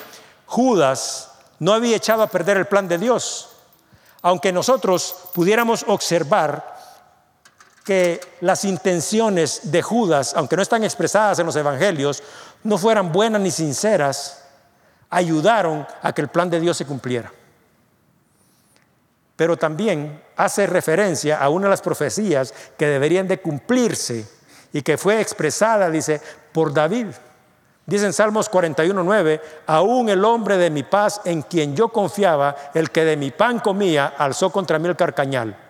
[0.46, 3.50] Judas no había echado a perder el plan de Dios.
[4.22, 6.75] Aunque nosotros pudiéramos observar
[7.86, 12.20] que las intenciones de Judas, aunque no están expresadas en los evangelios,
[12.64, 14.42] no fueran buenas ni sinceras,
[15.08, 17.32] ayudaron a que el plan de Dios se cumpliera.
[19.36, 24.26] Pero también hace referencia a una de las profecías que deberían de cumplirse
[24.72, 26.20] y que fue expresada, dice,
[26.50, 27.06] por David.
[27.86, 32.90] Dice en Salmos 41.9, aún el hombre de mi paz en quien yo confiaba, el
[32.90, 35.65] que de mi pan comía, alzó contra mí el carcañal.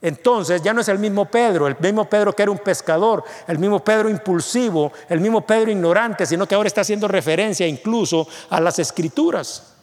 [0.00, 3.58] Entonces ya no es el mismo Pedro, el mismo Pedro que era un pescador, el
[3.58, 8.60] mismo Pedro impulsivo, el mismo Pedro ignorante, sino que ahora está haciendo referencia incluso a
[8.60, 9.74] las escrituras.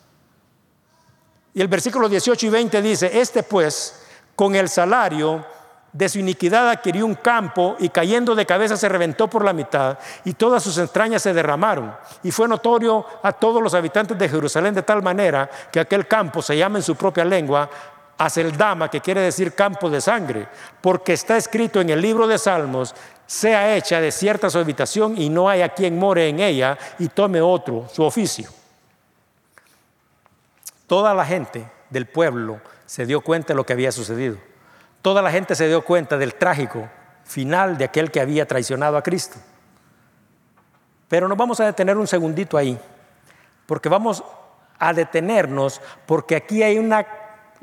[1.54, 4.04] Y el versículo 18 y 20 dice, este pues,
[4.36, 5.46] con el salario
[5.92, 9.98] de su iniquidad adquirió un campo y cayendo de cabeza se reventó por la mitad
[10.26, 11.96] y todas sus entrañas se derramaron.
[12.24, 16.42] Y fue notorio a todos los habitantes de Jerusalén de tal manera que aquel campo
[16.42, 17.70] se llama en su propia lengua
[18.18, 20.48] Aceldama, que quiere decir campo de sangre,
[20.82, 25.30] porque está escrito en el libro de Salmos, sea hecha de cierta su habitación y
[25.30, 28.50] no haya quien more en ella y tome otro su oficio.
[30.88, 34.38] Toda la gente del pueblo se dio cuenta de lo que había sucedido.
[35.02, 36.90] Toda la gente se dio cuenta del trágico
[37.24, 39.38] final de aquel que había traicionado a Cristo.
[41.08, 42.80] Pero nos vamos a detener un segundito ahí,
[43.66, 44.24] porque vamos
[44.80, 47.06] a detenernos, porque aquí hay una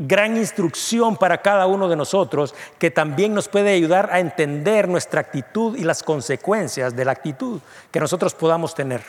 [0.07, 5.21] gran instrucción para cada uno de nosotros que también nos puede ayudar a entender nuestra
[5.21, 7.61] actitud y las consecuencias de la actitud
[7.91, 9.03] que nosotros podamos tener.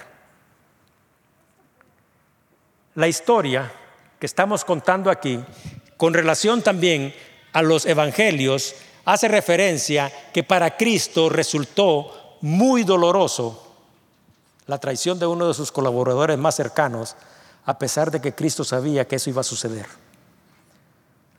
[2.95, 3.71] La historia
[4.19, 5.43] que estamos contando aquí,
[5.97, 7.13] con relación también
[7.53, 8.75] a los evangelios,
[9.05, 13.75] hace referencia que para Cristo resultó muy doloroso
[14.67, 17.15] la traición de uno de sus colaboradores más cercanos,
[17.65, 20.02] a pesar de que Cristo sabía que eso iba a suceder.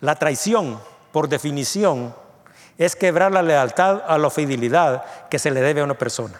[0.05, 0.79] La traición,
[1.13, 2.15] por definición,
[2.77, 6.39] es quebrar la lealtad a la fidelidad que se le debe a una persona.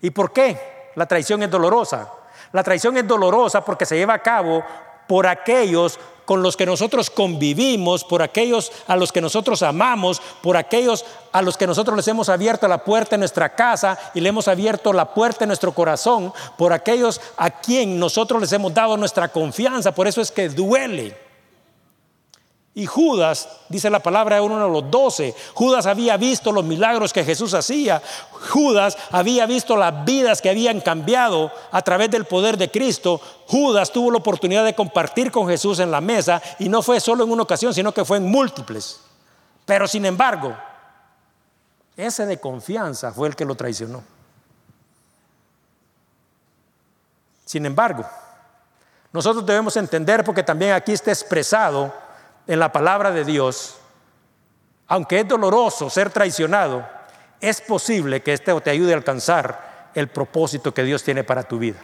[0.00, 2.08] ¿Y por qué la traición es dolorosa?
[2.52, 4.64] La traición es dolorosa porque se lleva a cabo
[5.06, 10.56] por aquellos con los que nosotros convivimos, por aquellos a los que nosotros amamos, por
[10.56, 14.30] aquellos a los que nosotros les hemos abierto la puerta en nuestra casa y le
[14.30, 18.96] hemos abierto la puerta en nuestro corazón, por aquellos a quien nosotros les hemos dado
[18.96, 19.94] nuestra confianza.
[19.94, 21.23] Por eso es que duele.
[22.76, 27.12] Y Judas, dice la palabra de uno de los doce, Judas había visto los milagros
[27.12, 28.02] que Jesús hacía.
[28.50, 33.20] Judas había visto las vidas que habían cambiado a través del poder de Cristo.
[33.46, 37.22] Judas tuvo la oportunidad de compartir con Jesús en la mesa y no fue solo
[37.22, 39.00] en una ocasión, sino que fue en múltiples.
[39.64, 40.56] Pero sin embargo,
[41.96, 44.02] ese de confianza fue el que lo traicionó.
[47.44, 48.04] Sin embargo,
[49.12, 51.94] nosotros debemos entender, porque también aquí está expresado,
[52.46, 53.78] en la palabra de Dios,
[54.86, 56.86] aunque es doloroso ser traicionado,
[57.40, 61.58] es posible que esto te ayude a alcanzar el propósito que Dios tiene para tu
[61.58, 61.78] vida.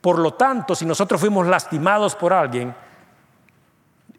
[0.00, 2.74] Por lo tanto, si nosotros fuimos lastimados por alguien,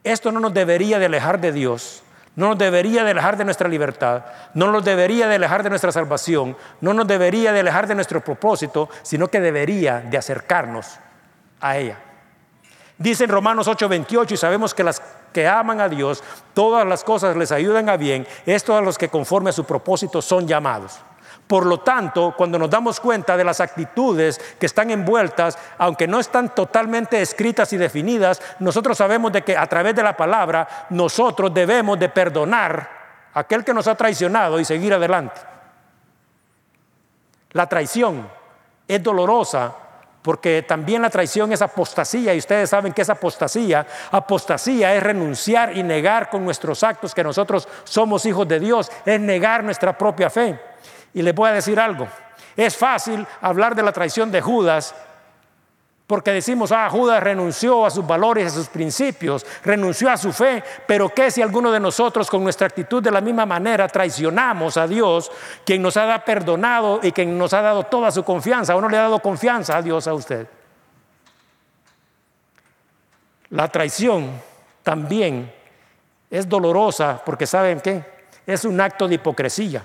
[0.04, 2.04] esto no nos debería de alejar de Dios,
[2.36, 5.92] no nos debería de alejar de nuestra libertad, no nos debería de alejar de nuestra
[5.92, 11.00] salvación, no nos debería de alejar de nuestro propósito, sino que debería de acercarnos
[11.60, 11.98] a ella.
[12.98, 17.36] Dice en Romanos 8:28 y sabemos que las que aman a Dios, todas las cosas
[17.36, 21.00] les ayudan a bien, estos a los que conforme a su propósito son llamados.
[21.46, 26.20] Por lo tanto, cuando nos damos cuenta de las actitudes que están envueltas, aunque no
[26.20, 31.54] están totalmente escritas y definidas, nosotros sabemos de que a través de la palabra nosotros
[31.54, 32.90] debemos de perdonar
[33.34, 35.40] a aquel que nos ha traicionado y seguir adelante.
[37.52, 38.28] La traición
[38.88, 39.74] es dolorosa
[40.22, 43.86] porque también la traición es apostasía y ustedes saben que es apostasía.
[44.12, 49.20] Apostasía es renunciar y negar con nuestros actos que nosotros somos hijos de Dios, es
[49.20, 50.60] negar nuestra propia fe.
[51.14, 52.08] Y les voy a decir algo,
[52.56, 54.94] es fácil hablar de la traición de Judas
[56.08, 60.64] porque decimos, ah, Judas renunció a sus valores, a sus principios, renunció a su fe,
[60.88, 64.88] pero ¿qué si alguno de nosotros con nuestra actitud de la misma manera traicionamos a
[64.88, 65.30] Dios,
[65.66, 68.98] quien nos ha perdonado y quien nos ha dado toda su confianza, o no le
[68.98, 70.48] ha dado confianza a Dios a usted?
[73.50, 74.42] La traición
[74.84, 75.54] también
[76.32, 78.02] es dolorosa porque ¿saben qué?
[78.46, 79.84] Es un acto de hipocresía.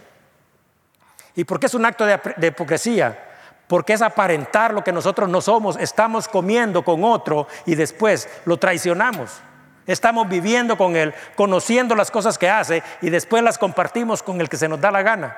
[1.34, 3.31] ¿Y por qué es un acto de, de hipocresía?
[3.66, 5.76] Porque es aparentar lo que nosotros no somos.
[5.76, 9.40] Estamos comiendo con otro y después lo traicionamos.
[9.86, 14.48] Estamos viviendo con él, conociendo las cosas que hace y después las compartimos con el
[14.48, 15.36] que se nos da la gana.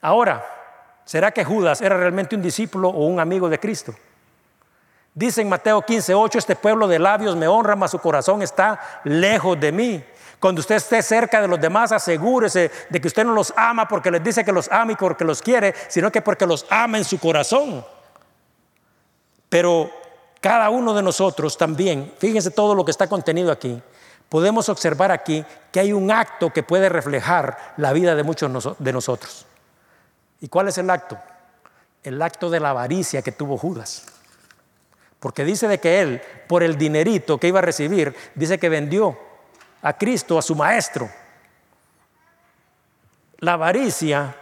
[0.00, 0.44] Ahora,
[1.04, 3.94] ¿será que Judas era realmente un discípulo o un amigo de Cristo?
[5.14, 8.80] Dice en Mateo 15, 8, este pueblo de labios me honra, mas su corazón está
[9.04, 10.04] lejos de mí.
[10.42, 14.10] Cuando usted esté cerca de los demás, asegúrese de que usted no los ama porque
[14.10, 17.04] les dice que los ama y porque los quiere, sino que porque los ama en
[17.04, 17.86] su corazón.
[19.48, 19.88] Pero
[20.40, 23.80] cada uno de nosotros también, fíjense todo lo que está contenido aquí,
[24.28, 28.92] podemos observar aquí que hay un acto que puede reflejar la vida de muchos de
[28.92, 29.46] nosotros.
[30.40, 31.16] ¿Y cuál es el acto?
[32.02, 34.06] El acto de la avaricia que tuvo Judas.
[35.20, 39.30] Porque dice de que él, por el dinerito que iba a recibir, dice que vendió
[39.82, 41.10] a Cristo, a su Maestro.
[43.38, 44.36] La avaricia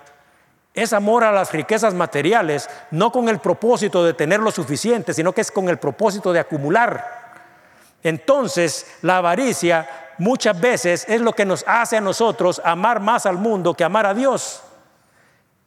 [0.74, 5.32] es amor a las riquezas materiales, no con el propósito de tener lo suficiente, sino
[5.32, 7.20] que es con el propósito de acumular.
[8.02, 13.36] Entonces, la avaricia muchas veces es lo que nos hace a nosotros amar más al
[13.36, 14.62] mundo que amar a Dios.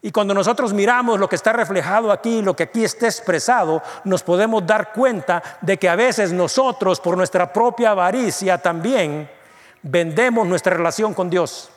[0.01, 4.21] Y cuando nosotros miramos lo que está reflejado aquí, lo que aquí está expresado, nos
[4.21, 9.29] podemos dar cuenta de que a veces nosotros, por nuestra propia avaricia también,
[9.83, 11.69] vendemos nuestra relación con Dios.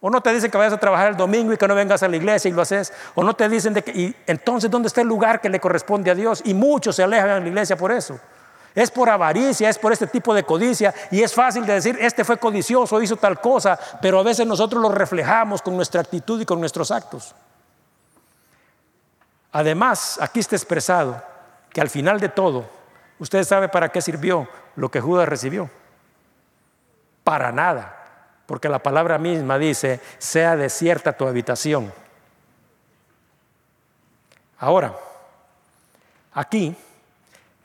[0.00, 2.08] O no te dicen que vayas a trabajar el domingo y que no vengas a
[2.08, 2.92] la iglesia y lo haces.
[3.14, 6.10] O no te dicen de que, y entonces, ¿dónde está el lugar que le corresponde
[6.10, 6.42] a Dios?
[6.44, 8.18] Y muchos se alejan de la iglesia por eso.
[8.74, 10.92] Es por avaricia, es por este tipo de codicia.
[11.10, 13.78] Y es fácil de decir, este fue codicioso, hizo tal cosa.
[14.00, 17.34] Pero a veces nosotros lo reflejamos con nuestra actitud y con nuestros actos.
[19.52, 21.22] Además, aquí está expresado
[21.70, 22.64] que al final de todo,
[23.22, 25.70] ¿Usted sabe para qué sirvió lo que Judas recibió?
[27.24, 27.96] Para nada,
[28.46, 31.92] porque la palabra misma dice, sea desierta tu habitación.
[34.58, 34.94] Ahora,
[36.32, 36.74] aquí,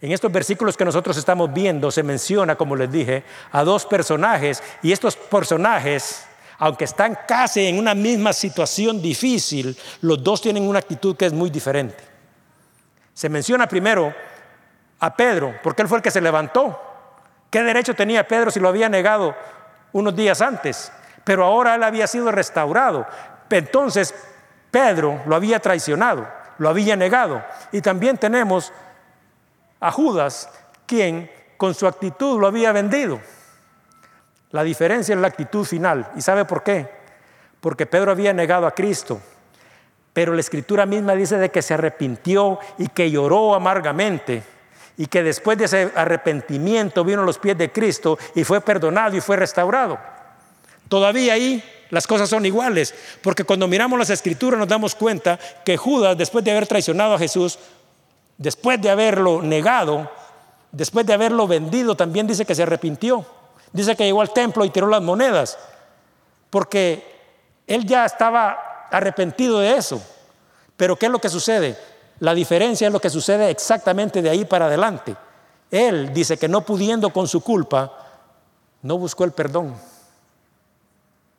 [0.01, 4.63] en estos versículos que nosotros estamos viendo, se menciona, como les dije, a dos personajes,
[4.81, 6.25] y estos personajes,
[6.57, 11.33] aunque están casi en una misma situación difícil, los dos tienen una actitud que es
[11.33, 12.03] muy diferente.
[13.13, 14.13] Se menciona primero
[14.99, 16.79] a Pedro, porque él fue el que se levantó.
[17.49, 19.35] ¿Qué derecho tenía Pedro si lo había negado
[19.93, 20.91] unos días antes?
[21.23, 23.05] Pero ahora él había sido restaurado.
[23.49, 24.13] Entonces
[24.71, 26.27] Pedro lo había traicionado,
[26.57, 27.43] lo había negado.
[27.71, 28.73] Y también tenemos
[29.79, 30.49] a Judas,
[30.85, 33.19] quien con su actitud lo había vendido.
[34.51, 36.09] La diferencia es la actitud final.
[36.15, 36.89] ¿Y sabe por qué?
[37.59, 39.19] Porque Pedro había negado a Cristo.
[40.13, 44.43] Pero la escritura misma dice de que se arrepintió y que lloró amargamente
[44.97, 49.15] y que después de ese arrepentimiento vino a los pies de Cristo y fue perdonado
[49.15, 49.99] y fue restaurado.
[50.89, 55.77] Todavía ahí las cosas son iguales, porque cuando miramos las escrituras nos damos cuenta que
[55.77, 57.59] Judas, después de haber traicionado a Jesús,
[58.37, 60.09] después de haberlo negado,
[60.71, 63.25] después de haberlo vendido, también dice que se arrepintió.
[63.71, 65.57] Dice que llegó al templo y tiró las monedas,
[66.49, 67.03] porque
[67.67, 70.01] él ya estaba arrepentido de eso.
[70.75, 71.77] Pero ¿qué es lo que sucede?
[72.19, 75.15] La diferencia es lo que sucede exactamente de ahí para adelante.
[75.69, 77.91] Él dice que no pudiendo con su culpa,
[78.81, 79.75] no buscó el perdón,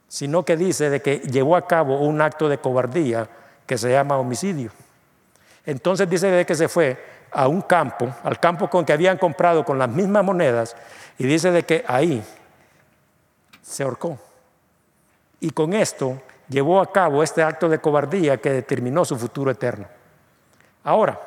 [0.07, 3.29] sino que dice de que llevó a cabo un acto de cobardía
[3.66, 4.70] que se llama homicidio.
[5.66, 6.99] Entonces dice de que se fue
[7.31, 10.76] a un campo, al campo con que habían comprado con las mismas monedas,
[11.18, 12.22] y dice de que ahí
[13.62, 14.18] se ahorcó.
[15.41, 19.98] Y con esto llevó a cabo este acto de cobardía que determinó su futuro eterno.
[20.85, 21.20] Ahora,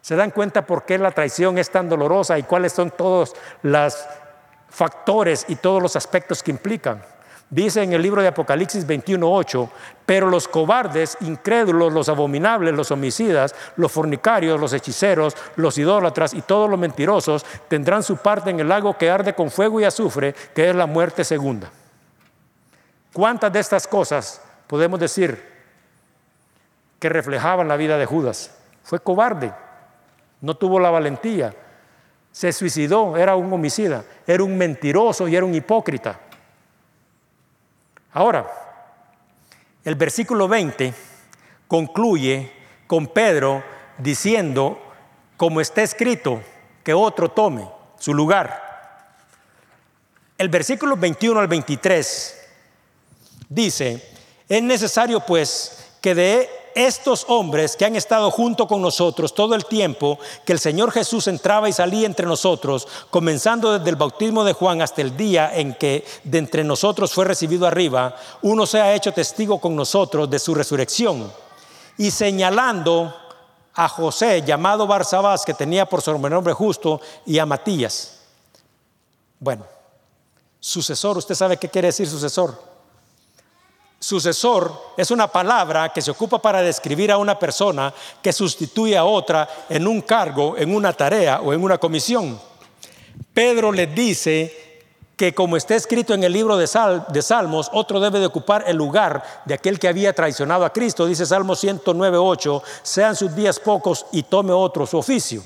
[0.00, 3.96] ¿se dan cuenta por qué la traición es tan dolorosa y cuáles son todos los
[4.68, 7.02] factores y todos los aspectos que implican?
[7.48, 9.70] Dice en el libro de Apocalipsis 21:8,
[10.04, 16.42] pero los cobardes, incrédulos, los abominables, los homicidas, los fornicarios, los hechiceros, los idólatras y
[16.42, 20.34] todos los mentirosos tendrán su parte en el lago que arde con fuego y azufre,
[20.54, 21.70] que es la muerte segunda.
[23.12, 25.40] ¿Cuántas de estas cosas podemos decir
[26.98, 28.50] que reflejaban la vida de Judas?
[28.86, 29.52] Fue cobarde,
[30.40, 31.52] no tuvo la valentía,
[32.30, 36.20] se suicidó, era un homicida, era un mentiroso y era un hipócrita.
[38.12, 38.46] Ahora,
[39.84, 40.94] el versículo 20
[41.66, 42.52] concluye
[42.86, 43.64] con Pedro
[43.98, 44.78] diciendo,
[45.36, 46.40] como está escrito,
[46.84, 47.68] que otro tome
[47.98, 49.02] su lugar.
[50.38, 52.48] El versículo 21 al 23
[53.48, 54.12] dice,
[54.48, 59.64] es necesario pues que de estos hombres que han estado junto con nosotros todo el
[59.64, 64.52] tiempo que el Señor Jesús entraba y salía entre nosotros, comenzando desde el bautismo de
[64.52, 68.94] Juan hasta el día en que de entre nosotros fue recibido arriba, uno se ha
[68.94, 71.32] hecho testigo con nosotros de su resurrección.
[71.96, 73.14] Y señalando
[73.72, 78.18] a José, llamado Barsabás, que tenía por sobrenombre justo, y a Matías.
[79.40, 79.64] Bueno,
[80.60, 82.65] sucesor, ¿usted sabe qué quiere decir sucesor?
[83.98, 87.92] Sucesor es una palabra que se ocupa para describir a una persona
[88.22, 92.38] que sustituye a otra en un cargo, en una tarea o en una comisión.
[93.32, 94.66] Pedro les dice
[95.16, 99.24] que como está escrito en el libro de, Salmos, otro debe de ocupar el lugar
[99.46, 101.06] de aquel que había traicionado a Cristo.
[101.06, 105.42] Dice Salmo 109.8, sean sus días pocos y tome otro su oficio.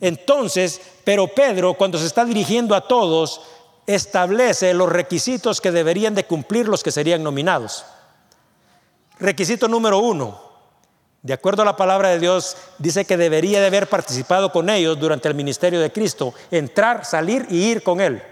[0.00, 3.40] Entonces, pero Pedro cuando se está dirigiendo a todos,
[3.88, 7.86] establece los requisitos que deberían de cumplir los que serían nominados.
[9.18, 10.40] Requisito número uno,
[11.22, 15.00] de acuerdo a la palabra de Dios, dice que debería de haber participado con ellos
[15.00, 18.22] durante el ministerio de Cristo, entrar, salir y ir con Él.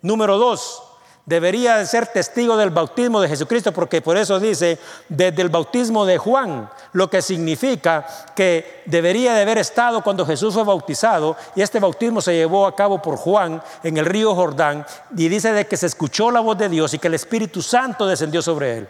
[0.00, 0.82] Número dos,
[1.28, 4.78] debería de ser testigo del bautismo de Jesucristo, porque por eso dice
[5.10, 10.54] desde el bautismo de Juan, lo que significa que debería de haber estado cuando Jesús
[10.54, 14.86] fue bautizado, y este bautismo se llevó a cabo por Juan en el río Jordán,
[15.14, 18.06] y dice de que se escuchó la voz de Dios y que el Espíritu Santo
[18.06, 18.88] descendió sobre él.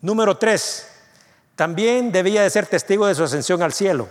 [0.00, 0.88] Número tres,
[1.54, 4.08] también debía de ser testigo de su ascensión al cielo.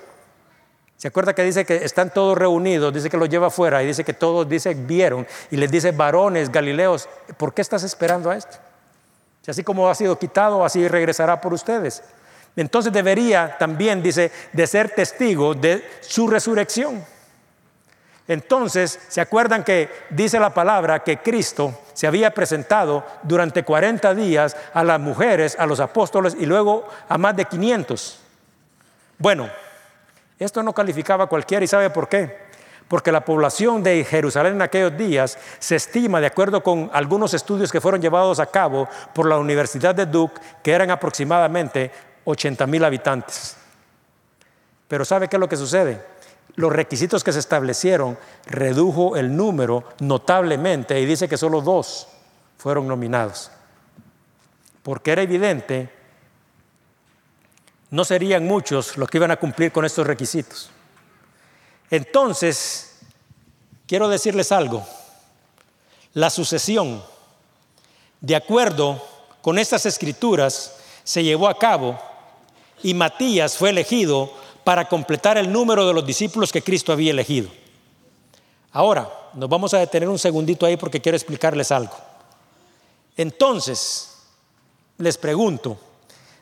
[1.00, 2.94] ¿Se acuerda que dice que están todos reunidos?
[2.94, 6.52] Dice que los lleva afuera y dice que todos dice vieron y les dice varones
[6.52, 8.58] galileos, ¿por qué estás esperando a esto?
[9.42, 12.04] Si así como ha sido quitado, así regresará por ustedes.
[12.54, 17.02] Entonces debería también, dice, de ser testigo de su resurrección.
[18.28, 24.58] Entonces, ¿se acuerdan que dice la palabra que Cristo se había presentado durante 40 días
[24.74, 28.20] a las mujeres, a los apóstoles y luego a más de 500?
[29.18, 29.50] Bueno,
[30.40, 32.50] Esto no calificaba a cualquiera y sabe por qué.
[32.88, 37.72] Porque la población de Jerusalén en aquellos días se estima, de acuerdo con algunos estudios
[37.72, 41.92] que fueron llevados a cabo por la Universidad de Duke, que eran aproximadamente
[42.24, 43.58] 80 mil habitantes.
[44.88, 46.02] Pero ¿sabe qué es lo que sucede?
[46.56, 48.18] Los requisitos que se establecieron
[48.48, 52.08] redujo el número notablemente y dice que solo dos
[52.58, 53.52] fueron nominados.
[54.82, 55.99] Porque era evidente
[57.92, 60.70] no serían muchos los que iban a cumplir con estos requisitos.
[61.90, 63.00] Entonces,
[63.88, 64.86] quiero decirles algo.
[66.14, 67.04] La sucesión,
[68.22, 69.04] de acuerdo
[69.42, 72.00] con estas escrituras, se llevó a cabo
[72.84, 74.32] y Matías fue elegido
[74.64, 77.50] para completar el número de los discípulos que Cristo había elegido.
[78.72, 81.96] Ahora, nos vamos a detener un segundito ahí porque quiero explicarles algo.
[83.18, 84.18] Entonces,
[84.98, 85.80] les pregunto,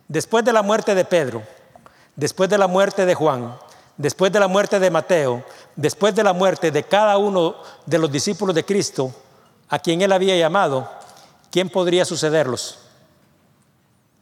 [0.08, 1.44] Después de la muerte de Pedro,
[2.16, 3.56] después de la muerte de Juan,
[3.98, 5.44] después de la muerte de Mateo,
[5.76, 7.56] después de la muerte de cada uno
[7.86, 9.12] de los discípulos de Cristo,
[9.70, 10.90] a quien él había llamado,
[11.52, 12.80] ¿quién podría sucederlos?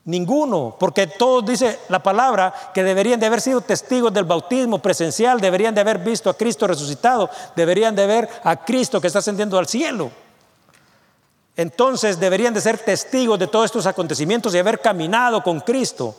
[0.05, 5.41] Ninguno, porque todos dice la palabra que deberían de haber sido testigos del bautismo presencial,
[5.41, 9.57] deberían de haber visto a Cristo resucitado, deberían de ver a Cristo que está ascendiendo
[9.57, 10.11] al cielo.
[11.57, 16.15] Entonces deberían de ser testigos de todos estos acontecimientos y haber caminado con Cristo.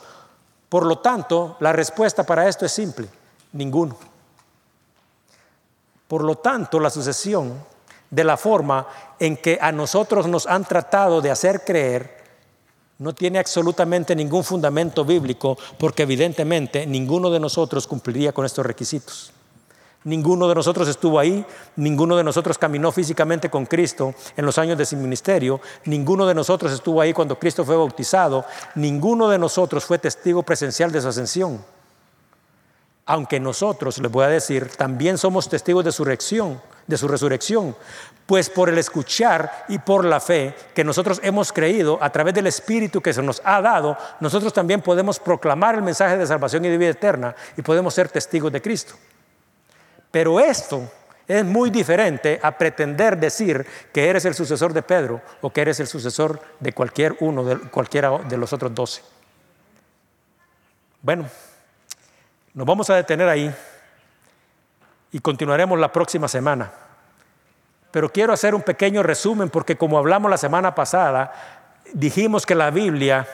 [0.69, 3.09] Por lo tanto, la respuesta para esto es simple,
[3.53, 3.97] ninguno.
[6.09, 7.63] Por lo tanto, la sucesión
[8.11, 8.87] de la forma
[9.19, 12.17] en que a nosotros nos han tratado de hacer creer
[12.99, 19.33] no tiene absolutamente ningún fundamento bíblico porque evidentemente ninguno de nosotros cumpliría con estos requisitos.
[20.07, 21.45] Ninguno de nosotros estuvo ahí,
[21.75, 26.35] ninguno de nosotros caminó físicamente con Cristo en los años de su ministerio, ninguno de
[26.35, 28.45] nosotros estuvo ahí cuando Cristo fue bautizado,
[28.77, 31.61] ninguno de nosotros fue testigo presencial de su ascensión.
[33.05, 37.75] Aunque nosotros, les voy a decir, también somos testigos de su resurrección, de su resurrección,
[38.27, 42.47] pues por el escuchar y por la fe que nosotros hemos creído a través del
[42.47, 46.69] Espíritu que se nos ha dado, nosotros también podemos proclamar el mensaje de salvación y
[46.69, 48.95] de vida eterna y podemos ser testigos de Cristo.
[50.11, 50.91] Pero esto
[51.29, 55.81] es muy diferente a pretender decir que eres el sucesor de Pedro o que eres
[55.81, 59.03] el sucesor de cualquier uno de cualquiera de los otros doce.
[61.03, 61.27] Bueno,
[62.55, 63.53] nos vamos a detener ahí
[65.13, 66.73] y continuaremos la próxima semana.
[67.91, 71.33] Pero quiero hacer un pequeño resumen porque como hablamos la semana pasada,
[71.93, 73.27] dijimos que la Biblia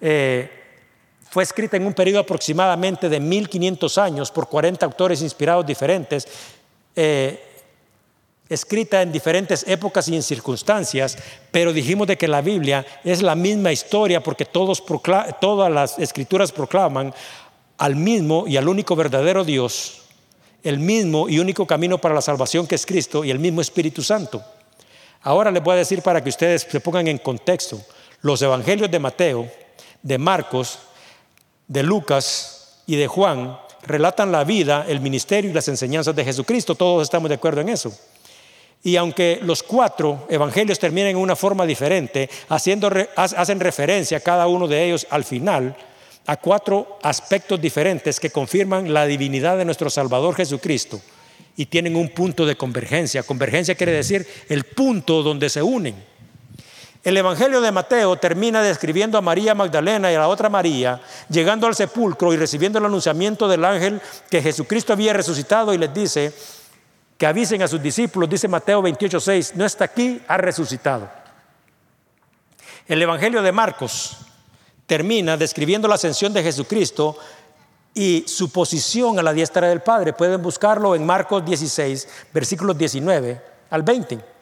[0.00, 0.59] eh,
[1.30, 6.26] fue escrita en un periodo aproximadamente de 1500 años por 40 autores inspirados diferentes,
[6.96, 7.40] eh,
[8.48, 11.16] escrita en diferentes épocas y en circunstancias,
[11.52, 17.14] pero dijimos de que la Biblia es la misma historia porque todas las escrituras proclaman
[17.78, 20.02] al mismo y al único verdadero Dios,
[20.64, 24.02] el mismo y único camino para la salvación que es Cristo y el mismo Espíritu
[24.02, 24.42] Santo.
[25.22, 27.80] Ahora les voy a decir para que ustedes se pongan en contexto,
[28.20, 29.48] los evangelios de Mateo,
[30.02, 30.78] de Marcos,
[31.70, 36.74] de Lucas y de Juan relatan la vida, el ministerio y las enseñanzas de Jesucristo.
[36.74, 37.96] Todos estamos de acuerdo en eso.
[38.82, 44.84] Y aunque los cuatro evangelios terminan en una forma diferente, hacen referencia cada uno de
[44.84, 45.76] ellos al final
[46.26, 51.00] a cuatro aspectos diferentes que confirman la divinidad de nuestro Salvador Jesucristo
[51.56, 53.22] y tienen un punto de convergencia.
[53.22, 56.09] Convergencia quiere decir el punto donde se unen.
[57.02, 61.66] El Evangelio de Mateo termina describiendo a María Magdalena y a la otra María llegando
[61.66, 66.34] al sepulcro y recibiendo el anunciamiento del ángel que Jesucristo había resucitado y les dice
[67.16, 71.08] que avisen a sus discípulos, dice Mateo 28:6, no está aquí, ha resucitado.
[72.86, 74.18] El Evangelio de Marcos
[74.86, 77.16] termina describiendo la ascensión de Jesucristo
[77.94, 80.12] y su posición a la diestra del Padre.
[80.12, 83.40] Pueden buscarlo en Marcos 16, versículos 19
[83.70, 84.39] al 20.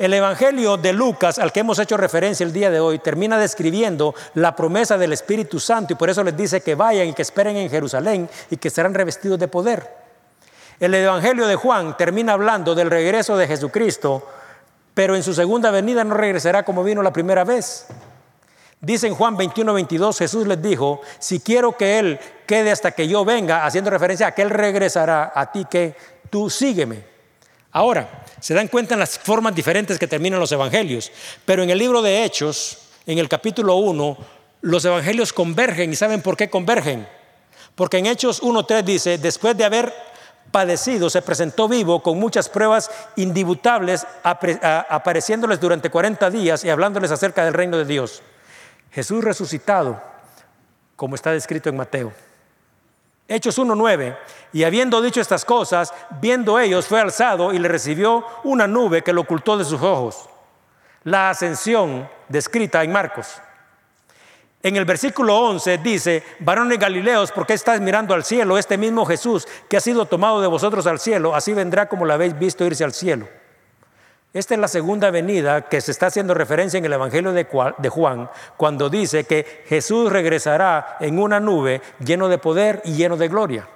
[0.00, 4.14] El Evangelio de Lucas, al que hemos hecho referencia el día de hoy, termina describiendo
[4.32, 7.58] la promesa del Espíritu Santo y por eso les dice que vayan y que esperen
[7.58, 9.94] en Jerusalén y que serán revestidos de poder.
[10.80, 14.26] El Evangelio de Juan termina hablando del regreso de Jesucristo,
[14.94, 17.86] pero en su segunda venida no regresará como vino la primera vez.
[18.80, 23.06] Dice en Juan 21, 22, Jesús les dijo, si quiero que Él quede hasta que
[23.06, 25.94] yo venga, haciendo referencia a que Él regresará a ti, que
[26.30, 27.09] tú sígueme.
[27.72, 31.12] Ahora, se dan cuenta en las formas diferentes que terminan los evangelios,
[31.44, 34.16] pero en el libro de Hechos, en el capítulo 1,
[34.62, 37.06] los evangelios convergen y ¿saben por qué convergen?
[37.74, 39.92] Porque en Hechos 1.3 dice, después de haber
[40.50, 47.44] padecido, se presentó vivo con muchas pruebas indibutables, apareciéndoles durante 40 días y hablándoles acerca
[47.44, 48.22] del reino de Dios.
[48.90, 50.02] Jesús resucitado,
[50.96, 52.12] como está descrito en Mateo.
[53.30, 54.18] Hechos 1.9.
[54.52, 59.12] Y habiendo dicho estas cosas, viendo ellos, fue alzado y le recibió una nube que
[59.12, 60.28] lo ocultó de sus ojos.
[61.04, 63.40] La ascensión descrita en Marcos.
[64.64, 68.58] En el versículo 11 dice, varones Galileos, ¿por qué estáis mirando al cielo?
[68.58, 72.12] Este mismo Jesús que ha sido tomado de vosotros al cielo, así vendrá como lo
[72.12, 73.28] habéis visto irse al cielo.
[74.32, 78.30] Esta es la segunda venida que se está haciendo referencia en el Evangelio de Juan,
[78.56, 83.68] cuando dice que Jesús regresará en una nube lleno de poder y lleno de gloria.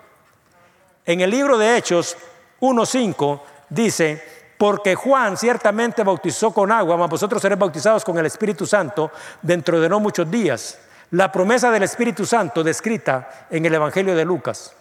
[1.05, 2.17] En el libro de Hechos
[2.61, 4.23] 1.5 dice,
[4.57, 9.11] porque Juan ciertamente bautizó con agua, mas vosotros seréis bautizados con el Espíritu Santo
[9.43, 10.79] dentro de no muchos días.
[11.11, 14.73] La promesa del Espíritu Santo descrita en el Evangelio de Lucas.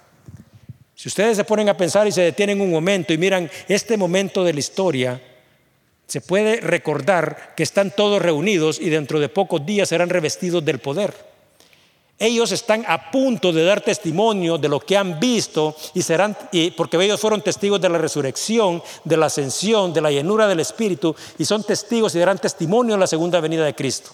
[0.93, 4.43] Si ustedes se ponen a pensar y se detienen un momento y miran este momento
[4.43, 5.19] de la historia,
[6.07, 10.79] se puede recordar que están todos reunidos y dentro de pocos días serán revestidos del
[10.79, 11.13] poder.
[12.19, 16.37] Ellos están a punto de dar testimonio de lo que han visto y serán,
[16.77, 21.15] porque ellos fueron testigos de la resurrección, de la ascensión, de la llenura del Espíritu
[21.37, 24.11] y son testigos y darán testimonio en la segunda venida de Cristo.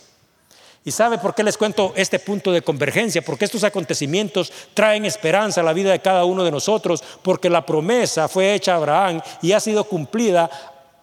[0.85, 3.21] ¿Y sabe por qué les cuento este punto de convergencia?
[3.21, 7.65] Porque estos acontecimientos traen esperanza a la vida de cada uno de nosotros, porque la
[7.65, 10.49] promesa fue hecha a Abraham y ha sido cumplida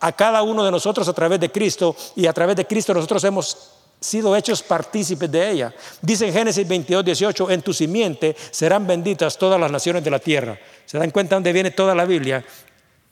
[0.00, 3.22] a cada uno de nosotros a través de Cristo y a través de Cristo nosotros
[3.24, 5.74] hemos sido hechos partícipes de ella.
[6.02, 10.18] Dice en Génesis 22, 18, en tu simiente serán benditas todas las naciones de la
[10.18, 10.58] tierra.
[10.84, 12.44] ¿Se dan cuenta dónde viene toda la Biblia?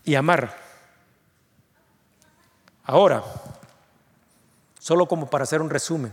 [0.05, 0.57] Y amar.
[2.85, 3.24] Ahora,
[4.78, 6.12] solo como para hacer un resumen,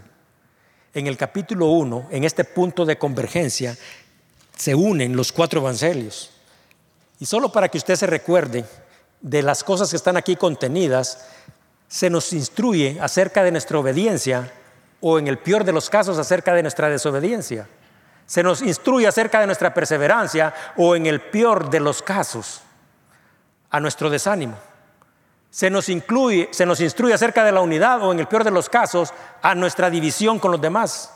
[0.93, 3.77] en el capítulo 1, en este punto de convergencia,
[4.57, 6.31] se unen los cuatro evangelios.
[7.19, 8.65] Y solo para que usted se recuerde,
[9.21, 11.25] de las cosas que están aquí contenidas,
[11.87, 14.51] se nos instruye acerca de nuestra obediencia
[15.01, 17.67] o en el peor de los casos acerca de nuestra desobediencia.
[18.25, 22.61] Se nos instruye acerca de nuestra perseverancia o en el peor de los casos
[23.69, 24.57] a nuestro desánimo.
[25.49, 28.51] Se nos, incluye, se nos instruye acerca de la unidad o en el peor de
[28.51, 31.11] los casos a nuestra división con los demás.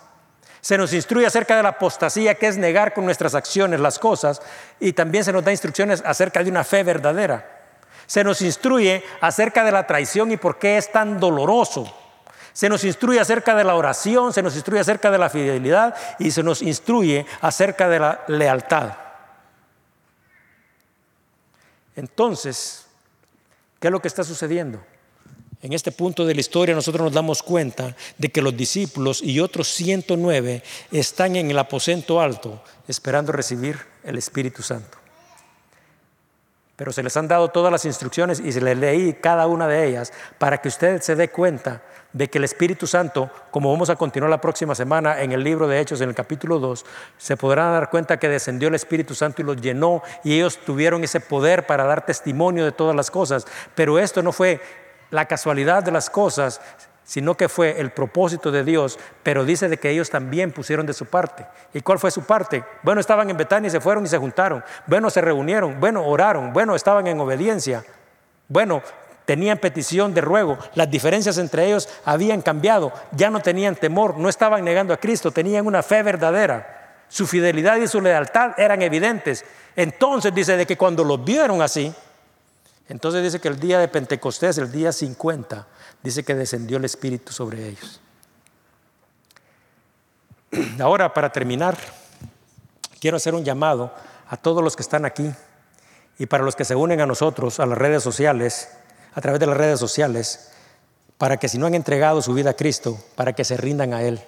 [0.59, 4.41] Se nos instruye acerca de la apostasía, que es negar con nuestras acciones las cosas,
[4.79, 7.54] y también se nos da instrucciones acerca de una fe verdadera.
[8.05, 11.91] Se nos instruye acerca de la traición y por qué es tan doloroso.
[12.53, 16.31] Se nos instruye acerca de la oración, se nos instruye acerca de la fidelidad y
[16.31, 18.93] se nos instruye acerca de la lealtad.
[21.95, 22.85] Entonces,
[23.79, 24.81] ¿qué es lo que está sucediendo?
[25.61, 29.39] En este punto de la historia nosotros nos damos cuenta de que los discípulos y
[29.39, 35.04] otros 109 están en el aposento alto esperando recibir el Espíritu Santo.
[36.75, 39.87] Pero se les han dado todas las instrucciones y se les leí cada una de
[39.87, 43.95] ellas para que usted se dé cuenta de que el Espíritu Santo, como vamos a
[43.95, 46.85] continuar la próxima semana en el libro de Hechos, en el capítulo 2,
[47.17, 51.03] se podrán dar cuenta que descendió el Espíritu Santo y los llenó y ellos tuvieron
[51.03, 53.45] ese poder para dar testimonio de todas las cosas.
[53.73, 54.61] Pero esto no fue
[55.11, 56.61] la casualidad de las cosas,
[57.05, 60.93] sino que fue el propósito de Dios, pero dice de que ellos también pusieron de
[60.93, 61.45] su parte.
[61.73, 62.63] ¿Y cuál fue su parte?
[62.81, 64.63] Bueno, estaban en Betania y se fueron y se juntaron.
[64.87, 65.79] Bueno, se reunieron.
[65.79, 66.51] Bueno, oraron.
[66.51, 67.85] Bueno, estaban en obediencia.
[68.47, 68.81] Bueno,
[69.25, 70.57] tenían petición de ruego.
[70.73, 72.91] Las diferencias entre ellos habían cambiado.
[73.11, 77.03] Ya no tenían temor, no estaban negando a Cristo, tenían una fe verdadera.
[77.07, 79.45] Su fidelidad y su lealtad eran evidentes.
[79.75, 81.93] Entonces dice de que cuando los vieron así,
[82.87, 85.67] entonces dice que el día de Pentecostés, el día 50,
[86.05, 87.99] dice que descendió el Espíritu sobre ellos.
[90.79, 91.75] Ahora, para terminar,
[92.99, 93.91] quiero hacer un llamado
[94.27, 95.29] a todos los que están aquí
[96.19, 98.69] y para los que se unen a nosotros a las redes sociales,
[99.15, 100.51] a través de las redes sociales,
[101.17, 104.03] para que si no han entregado su vida a Cristo, para que se rindan a
[104.03, 104.21] Él.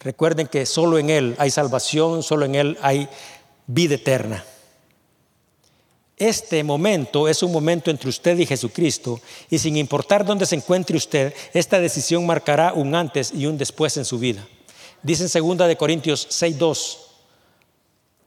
[0.00, 3.08] Recuerden que solo en Él hay salvación, solo en Él hay
[3.66, 4.44] vida eterna.
[6.16, 10.96] Este momento es un momento entre usted y Jesucristo y sin importar dónde se encuentre
[10.96, 14.46] usted, esta decisión marcará un antes y un después en su vida.
[15.02, 16.98] Dice en 2 de Corintios 6:2,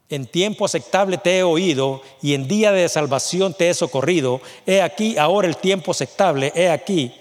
[0.08, 4.40] en tiempo aceptable te he oído y en día de salvación te he socorrido.
[4.66, 7.12] He aquí ahora el tiempo aceptable, he aquí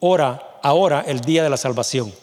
[0.00, 2.14] ahora, ahora el día de la salvación.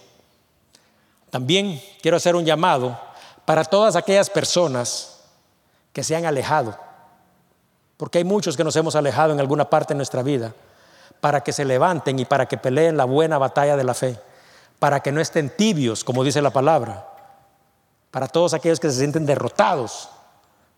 [1.30, 3.00] También quiero hacer un llamado
[3.46, 5.22] para todas aquellas personas
[5.94, 6.91] que se han alejado
[8.02, 10.56] porque hay muchos que nos hemos alejado en alguna parte de nuestra vida,
[11.20, 14.18] para que se levanten y para que peleen la buena batalla de la fe,
[14.80, 17.08] para que no estén tibios, como dice la palabra,
[18.10, 20.10] para todos aquellos que se sienten derrotados,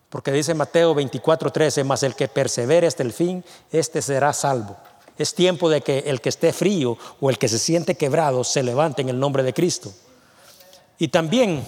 [0.09, 4.75] porque dice Mateo 24:13, más el que persevere hasta el fin, este será salvo.
[5.17, 8.63] Es tiempo de que el que esté frío o el que se siente quebrado se
[8.63, 9.93] levante en el nombre de Cristo.
[10.97, 11.65] Y también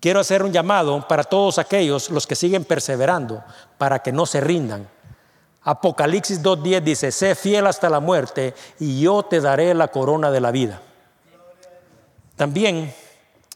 [0.00, 3.42] quiero hacer un llamado para todos aquellos los que siguen perseverando,
[3.76, 4.88] para que no se rindan.
[5.62, 10.40] Apocalipsis 2.10 dice, sé fiel hasta la muerte y yo te daré la corona de
[10.40, 10.80] la vida.
[12.36, 12.94] También,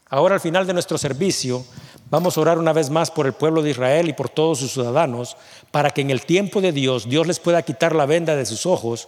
[0.09, 1.65] ahora al final de nuestro servicio,
[2.09, 4.73] vamos a orar una vez más por el pueblo de Israel y por todos sus
[4.73, 5.37] ciudadanos,
[5.71, 8.65] para que en el tiempo de Dios Dios les pueda quitar la venda de sus
[8.65, 9.07] ojos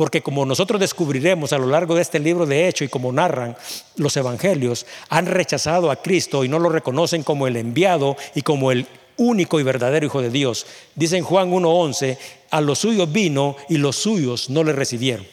[0.00, 3.54] porque como nosotros descubriremos a lo largo de este libro de Hecho y como narran
[3.96, 8.72] los evangelios, han rechazado a Cristo y no lo reconocen como el enviado y como
[8.72, 8.86] el
[9.18, 10.64] único y verdadero Hijo de Dios.
[10.94, 12.16] Dice en Juan 1.11,
[12.50, 15.26] a los suyos vino y los suyos no le recibieron.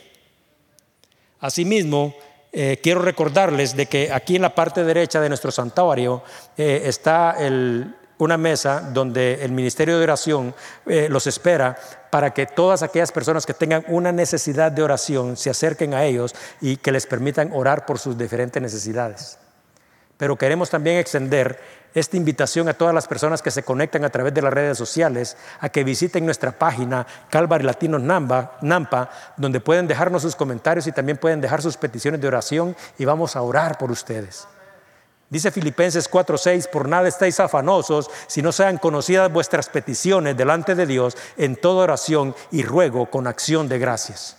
[1.39, 2.13] Asimismo,
[2.51, 6.23] eh, quiero recordarles de que aquí en la parte derecha de nuestro santuario
[6.57, 10.55] eh, está el, una mesa donde el Ministerio de Oración
[10.85, 11.77] eh, los espera
[12.09, 16.33] para que todas aquellas personas que tengan una necesidad de oración se acerquen a ellos
[16.61, 19.37] y que les permitan orar por sus diferentes necesidades.
[20.17, 21.59] Pero queremos también extender
[21.93, 25.37] esta invitación a todas las personas que se conectan a través de las redes sociales
[25.59, 31.17] a que visiten nuestra página Calvary Latino Nampa, donde pueden dejarnos sus comentarios y también
[31.17, 34.47] pueden dejar sus peticiones de oración y vamos a orar por ustedes.
[35.29, 40.85] Dice Filipenses 4:6, por nada estáis afanosos, si no sean conocidas vuestras peticiones delante de
[40.85, 44.37] Dios en toda oración y ruego con acción de gracias.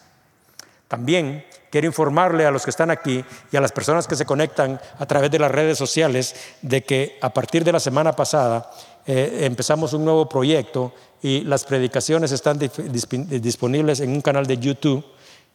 [0.88, 3.22] También quiero informarle a los que están aquí
[3.52, 7.18] y a las personas que se conectan a través de las redes sociales de que
[7.20, 8.70] a partir de la semana pasada
[9.06, 15.04] eh, empezamos un nuevo proyecto y las predicaciones están disponibles en un canal de YouTube,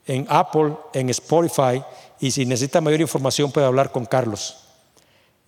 [0.06, 1.84] en Apple, en Spotify
[2.20, 4.63] y si necesita mayor información puede hablar con Carlos.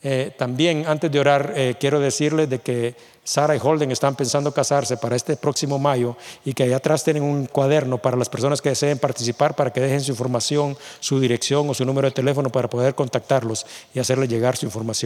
[0.01, 4.53] Eh, también, antes de orar, eh, quiero decirles de que Sara y Holden están pensando
[4.53, 6.15] casarse para este próximo mayo
[6.45, 9.81] y que allá atrás tienen un cuaderno para las personas que deseen participar para que
[9.81, 13.65] dejen su información, su dirección o su número de teléfono para poder contactarlos
[13.95, 15.03] y hacerles llegar su información.